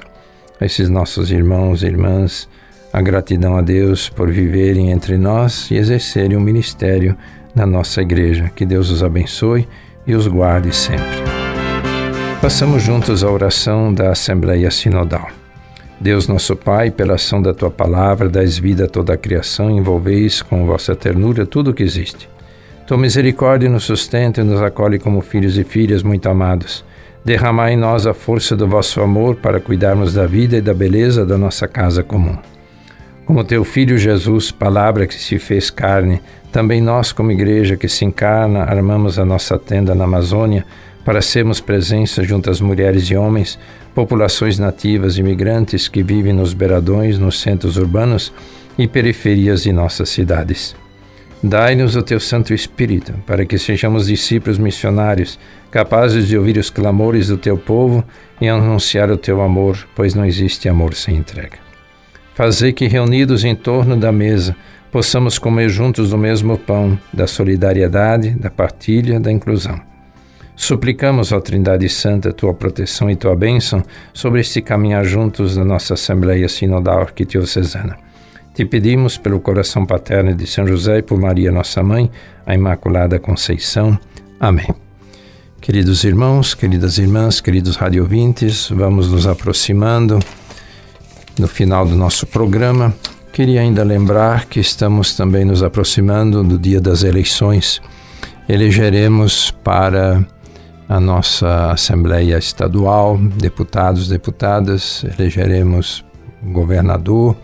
A 0.57 0.65
esses 0.65 0.87
nossos 0.87 1.29
irmãos 1.31 1.83
e 1.83 1.87
irmãs, 1.87 2.47
a 2.93 3.01
gratidão 3.01 3.57
a 3.57 3.61
Deus 3.61 4.07
por 4.07 4.31
viverem 4.31 4.89
entre 4.89 5.17
nós 5.17 5.69
e 5.69 5.75
exercerem 5.75 6.37
o 6.37 6.39
ministério 6.39 7.17
na 7.53 7.65
nossa 7.65 8.01
igreja. 8.01 8.49
Que 8.55 8.65
Deus 8.65 8.89
os 8.89 9.03
abençoe 9.03 9.67
e 10.07 10.15
os 10.15 10.25
guarde 10.25 10.73
sempre. 10.73 11.03
Passamos 12.41 12.81
juntos 12.81 13.21
a 13.21 13.29
oração 13.29 13.93
da 13.93 14.11
Assembleia 14.11 14.71
Sinodal. 14.71 15.27
Deus 15.99 16.25
nosso 16.29 16.55
Pai, 16.55 16.89
pela 16.89 17.15
ação 17.15 17.41
da 17.41 17.53
tua 17.53 17.69
palavra, 17.69 18.29
dás 18.29 18.57
vida 18.57 18.85
a 18.85 18.87
toda 18.89 19.13
a 19.13 19.17
criação, 19.17 19.69
envolveis 19.69 20.41
com 20.41 20.65
vossa 20.65 20.95
ternura 20.95 21.45
tudo 21.45 21.71
o 21.71 21.73
que 21.73 21.83
existe. 21.83 22.32
Tua 22.85 22.97
misericórdia 22.97 23.69
nos 23.69 23.85
sustenta 23.85 24.41
e 24.41 24.43
nos 24.43 24.61
acolhe 24.61 24.99
como 24.99 25.21
filhos 25.21 25.57
e 25.57 25.63
filhas 25.63 26.03
muito 26.03 26.27
amados. 26.27 26.83
Derramai 27.23 27.73
em 27.73 27.77
nós 27.77 28.05
a 28.05 28.13
força 28.13 28.57
do 28.57 28.67
vosso 28.67 28.99
amor 28.99 29.37
para 29.37 29.61
cuidarmos 29.61 30.13
da 30.13 30.27
vida 30.27 30.57
e 30.57 30.61
da 30.61 30.73
beleza 30.73 31.25
da 31.25 31.37
nossa 31.37 31.65
casa 31.65 32.03
comum. 32.03 32.37
Como 33.25 33.45
teu 33.45 33.63
Filho 33.63 33.97
Jesus, 33.97 34.51
palavra 34.51 35.07
que 35.07 35.15
se 35.15 35.39
fez 35.39 35.69
carne, 35.69 36.21
também 36.51 36.81
nós, 36.81 37.13
como 37.13 37.31
igreja 37.31 37.77
que 37.77 37.87
se 37.87 38.03
encarna, 38.03 38.63
armamos 38.63 39.17
a 39.17 39.23
nossa 39.23 39.57
tenda 39.57 39.95
na 39.95 40.03
Amazônia 40.03 40.65
para 41.05 41.21
sermos 41.21 41.61
presença 41.61 42.21
junto 42.21 42.49
às 42.49 42.59
mulheres 42.59 43.05
e 43.05 43.15
homens, 43.15 43.57
populações 43.95 44.59
nativas 44.59 45.15
e 45.15 45.21
imigrantes 45.21 45.87
que 45.87 46.03
vivem 46.03 46.33
nos 46.33 46.53
beiradões, 46.53 47.17
nos 47.17 47.39
centros 47.39 47.77
urbanos 47.77 48.33
e 48.77 48.89
periferias 48.89 49.63
de 49.63 49.71
nossas 49.71 50.09
cidades. 50.09 50.82
Dai-nos 51.45 51.97
o 51.97 52.01
teu 52.01 52.21
Santo 52.21 52.53
Espírito, 52.53 53.13
para 53.27 53.45
que 53.45 53.57
sejamos 53.57 54.07
discípulos 54.07 54.57
missionários, 54.57 55.37
capazes 55.69 56.25
de 56.25 56.37
ouvir 56.37 56.57
os 56.57 56.69
clamores 56.69 57.27
do 57.27 57.37
teu 57.37 57.57
povo 57.57 58.01
e 58.39 58.47
anunciar 58.47 59.11
o 59.11 59.17
teu 59.17 59.41
amor, 59.41 59.77
pois 59.93 60.15
não 60.15 60.23
existe 60.23 60.69
amor 60.69 60.93
sem 60.93 61.17
entrega. 61.17 61.57
Fazei 62.33 62.71
que, 62.71 62.87
reunidos 62.87 63.43
em 63.43 63.53
torno 63.55 63.97
da 63.97 64.09
mesa, 64.09 64.55
possamos 64.89 65.37
comer 65.37 65.67
juntos 65.67 66.11
do 66.11 66.17
mesmo 66.17 66.57
pão, 66.57 66.97
da 67.11 67.27
solidariedade, 67.27 68.29
da 68.29 68.49
partilha, 68.49 69.19
da 69.19 69.29
inclusão. 69.29 69.81
Suplicamos, 70.55 71.33
ó 71.33 71.41
Trindade 71.41 71.89
Santa, 71.89 72.31
tua 72.31 72.53
proteção 72.53 73.09
e 73.09 73.17
tua 73.17 73.35
bênção 73.35 73.83
sobre 74.13 74.39
este 74.39 74.61
caminhar 74.61 75.03
juntos 75.03 75.57
da 75.57 75.65
nossa 75.65 75.95
Assembleia 75.95 76.47
Sinodal 76.47 77.01
Arquidiocesana 77.01 78.12
te 78.53 78.65
pedimos 78.65 79.17
pelo 79.17 79.39
coração 79.39 79.85
paterno 79.85 80.35
de 80.35 80.45
São 80.45 80.67
José 80.67 80.99
e 80.99 81.01
por 81.01 81.19
Maria, 81.19 81.51
nossa 81.51 81.81
mãe, 81.81 82.09
a 82.45 82.53
Imaculada 82.53 83.17
Conceição. 83.17 83.97
Amém. 84.39 84.67
Queridos 85.59 86.03
irmãos, 86.03 86.53
queridas 86.53 86.97
irmãs, 86.97 87.41
queridos 87.41 87.77
radiovintes, 87.77 88.69
vamos 88.69 89.09
nos 89.09 89.25
aproximando 89.25 90.19
no 91.39 91.47
final 91.47 91.85
do 91.85 91.95
nosso 91.95 92.27
programa. 92.27 92.93
Queria 93.31 93.61
ainda 93.61 93.83
lembrar 93.83 94.45
que 94.45 94.59
estamos 94.59 95.15
também 95.15 95.45
nos 95.45 95.63
aproximando 95.63 96.43
do 96.43 96.59
dia 96.59 96.79
das 96.79 97.01
eleições. 97.01 97.81
Elegeremos 98.47 99.49
para 99.49 100.23
a 100.87 100.99
nossa 100.99 101.71
Assembleia 101.71 102.37
Estadual, 102.37 103.17
deputados, 103.17 104.07
deputadas, 104.07 105.03
elegeremos 105.17 106.05
governador, 106.43 107.35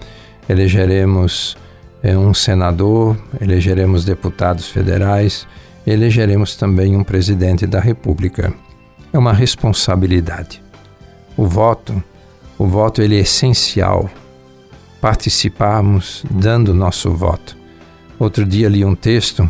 elegeremos 0.49 1.55
é, 2.01 2.17
um 2.17 2.33
senador, 2.33 3.15
elegeremos 3.39 4.03
deputados 4.03 4.67
federais, 4.67 5.47
elegeremos 5.85 6.55
também 6.55 6.95
um 6.95 7.03
presidente 7.03 7.67
da 7.67 7.79
República. 7.79 8.51
É 9.13 9.17
uma 9.17 9.31
responsabilidade. 9.31 10.61
O 11.37 11.45
voto, 11.45 12.03
o 12.57 12.65
voto 12.65 13.01
ele 13.01 13.15
é 13.15 13.21
essencial. 13.21 14.09
Participarmos 14.99 16.25
dando 16.29 16.73
nosso 16.73 17.11
voto. 17.11 17.55
Outro 18.19 18.45
dia 18.45 18.67
li 18.67 18.83
um 18.83 18.95
texto 18.95 19.49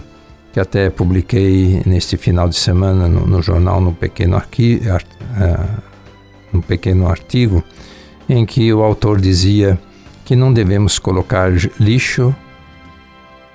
que 0.54 0.60
até 0.60 0.90
publiquei 0.90 1.82
neste 1.86 2.18
final 2.18 2.48
de 2.50 2.56
semana 2.56 3.08
no, 3.08 3.26
no 3.26 3.42
jornal, 3.42 3.82
no 3.82 3.94
pequeno, 3.94 4.36
arqui, 4.36 4.82
ar, 4.90 5.02
uh, 5.02 5.82
no 6.54 6.62
pequeno 6.62 7.08
artigo, 7.08 7.64
em 8.28 8.46
que 8.46 8.72
o 8.74 8.84
autor 8.84 9.20
dizia 9.20 9.80
que 10.30 10.36
não 10.36 10.54
devemos 10.54 11.00
colocar 11.00 11.52
lixo 11.80 12.36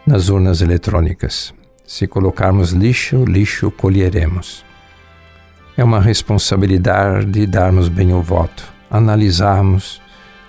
nas 0.04 0.28
urnas 0.28 0.60
eletrônicas. 0.60 1.54
Se 1.86 2.08
colocarmos 2.08 2.72
lixo, 2.72 3.24
lixo 3.24 3.70
colheremos. 3.70 4.66
É 5.76 5.84
uma 5.84 6.00
responsabilidade 6.00 7.26
de 7.26 7.46
darmos 7.46 7.88
bem 7.88 8.12
o 8.12 8.20
voto, 8.20 8.74
analisarmos, 8.90 10.02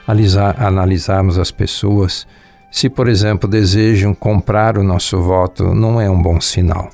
analisar, 0.08 0.60
analisarmos 0.60 1.38
as 1.38 1.52
pessoas. 1.52 2.26
Se, 2.72 2.90
por 2.90 3.08
exemplo, 3.08 3.48
desejam 3.48 4.12
comprar 4.16 4.80
o 4.80 4.84
nosso 4.84 5.22
voto, 5.22 5.76
não 5.76 6.02
é 6.02 6.10
um 6.10 6.20
bom 6.20 6.42
sinal. 6.42 6.90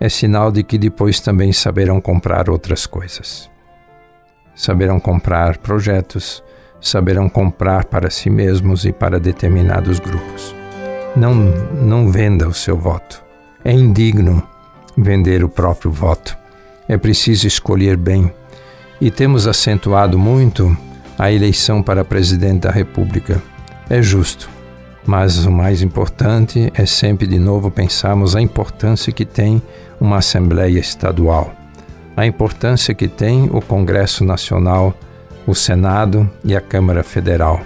É 0.00 0.08
sinal 0.08 0.50
de 0.50 0.62
que 0.62 0.78
depois 0.78 1.20
também 1.20 1.52
saberão 1.52 2.00
comprar 2.00 2.48
outras 2.48 2.86
coisas. 2.86 3.50
Saberão 4.54 4.98
comprar 4.98 5.58
projetos, 5.58 6.42
saberão 6.80 7.28
comprar 7.28 7.84
para 7.84 8.10
si 8.10 8.30
mesmos 8.30 8.84
e 8.84 8.92
para 8.92 9.18
determinados 9.18 9.98
grupos. 9.98 10.54
Não, 11.16 11.34
não 11.34 12.10
venda 12.10 12.46
o 12.46 12.54
seu 12.54 12.76
voto. 12.76 13.22
É 13.64 13.72
indigno 13.72 14.42
vender 14.96 15.42
o 15.42 15.48
próprio 15.48 15.90
voto. 15.90 16.36
É 16.88 16.96
preciso 16.96 17.46
escolher 17.46 17.96
bem. 17.96 18.32
E 19.00 19.10
temos 19.10 19.46
acentuado 19.46 20.18
muito 20.18 20.76
a 21.18 21.30
eleição 21.30 21.82
para 21.82 22.04
presidente 22.04 22.62
da 22.62 22.70
República. 22.70 23.42
É 23.90 24.00
justo. 24.00 24.48
Mas 25.06 25.46
o 25.46 25.50
mais 25.50 25.82
importante 25.82 26.70
é 26.74 26.84
sempre 26.84 27.26
de 27.26 27.38
novo 27.38 27.70
pensarmos 27.70 28.36
a 28.36 28.40
importância 28.40 29.12
que 29.12 29.24
tem 29.24 29.62
uma 30.00 30.18
Assembleia 30.18 30.78
Estadual, 30.78 31.52
a 32.16 32.26
importância 32.26 32.94
que 32.94 33.08
tem 33.08 33.48
o 33.50 33.60
Congresso 33.60 34.22
Nacional, 34.24 34.94
o 35.48 35.54
Senado 35.54 36.30
e 36.44 36.54
a 36.54 36.60
Câmara 36.60 37.02
Federal. 37.02 37.62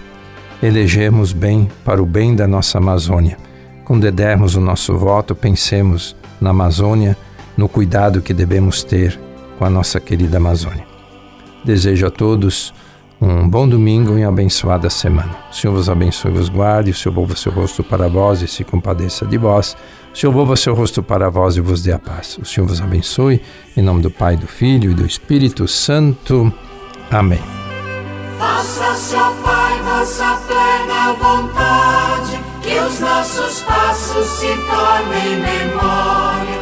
Elegemos 0.62 1.32
bem 1.32 1.68
para 1.84 2.00
o 2.00 2.06
bem 2.06 2.36
da 2.36 2.46
nossa 2.46 2.78
Amazônia. 2.78 3.36
Quando 3.84 4.08
dermos 4.12 4.54
o 4.54 4.60
nosso 4.60 4.96
voto, 4.96 5.34
pensemos 5.34 6.14
na 6.40 6.50
Amazônia, 6.50 7.16
no 7.56 7.68
cuidado 7.68 8.22
que 8.22 8.32
devemos 8.32 8.84
ter 8.84 9.18
com 9.58 9.64
a 9.64 9.70
nossa 9.70 9.98
querida 9.98 10.36
Amazônia. 10.36 10.86
Desejo 11.64 12.06
a 12.06 12.10
todos 12.10 12.72
um 13.20 13.48
bom 13.48 13.68
domingo 13.68 14.16
e 14.16 14.22
uma 14.22 14.28
abençoada 14.28 14.88
semana. 14.88 15.34
O 15.50 15.54
Senhor 15.54 15.74
vos 15.74 15.88
abençoe 15.88 16.30
e 16.30 16.34
vos 16.34 16.48
guarde, 16.48 16.92
o 16.92 16.94
Senhor 16.94 17.14
volva 17.14 17.34
seu 17.34 17.50
rosto 17.50 17.82
para 17.82 18.08
vós 18.08 18.42
e 18.42 18.46
se 18.46 18.62
compadeça 18.62 19.26
de 19.26 19.36
vós. 19.36 19.76
O 20.14 20.16
Senhor 20.16 20.32
volva 20.32 20.54
seu 20.54 20.72
rosto 20.72 21.02
para 21.02 21.28
vós 21.28 21.56
e 21.56 21.60
vos 21.60 21.82
dê 21.82 21.92
a 21.92 21.98
paz. 21.98 22.38
O 22.40 22.44
Senhor 22.44 22.66
vos 22.66 22.80
abençoe, 22.80 23.42
em 23.76 23.82
nome 23.82 24.02
do 24.02 24.10
Pai, 24.10 24.36
do 24.36 24.46
Filho 24.46 24.92
e 24.92 24.94
do 24.94 25.04
Espírito 25.04 25.66
Santo. 25.66 26.52
Amém. 27.10 27.61
Faça-se, 28.42 29.14
Pai, 29.44 29.80
vossa 29.84 30.36
plena 30.48 31.12
vontade, 31.12 32.40
que 32.60 32.76
os 32.76 32.98
nossos 32.98 33.60
passos 33.60 34.26
se 34.26 34.48
tornem 34.48 35.36
memória 35.36 36.61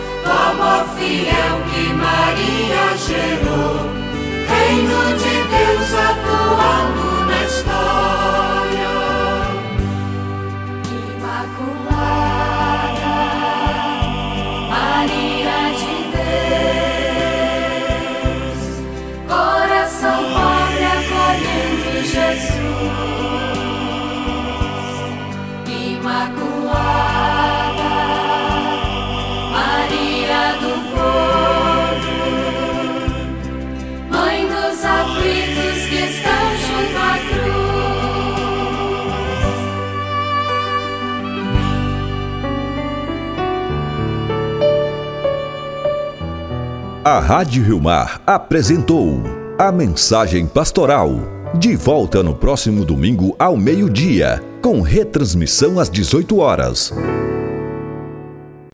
A 47.02 47.18
Rádio 47.18 47.64
Rio 47.64 47.80
Mar 47.80 48.20
apresentou 48.26 49.22
a 49.58 49.72
mensagem 49.72 50.46
pastoral. 50.46 51.10
De 51.58 51.74
volta 51.74 52.22
no 52.22 52.34
próximo 52.34 52.84
domingo 52.84 53.34
ao 53.38 53.56
meio-dia, 53.56 54.44
com 54.60 54.82
retransmissão 54.82 55.80
às 55.80 55.88
18 55.88 56.38
horas. 56.38 56.92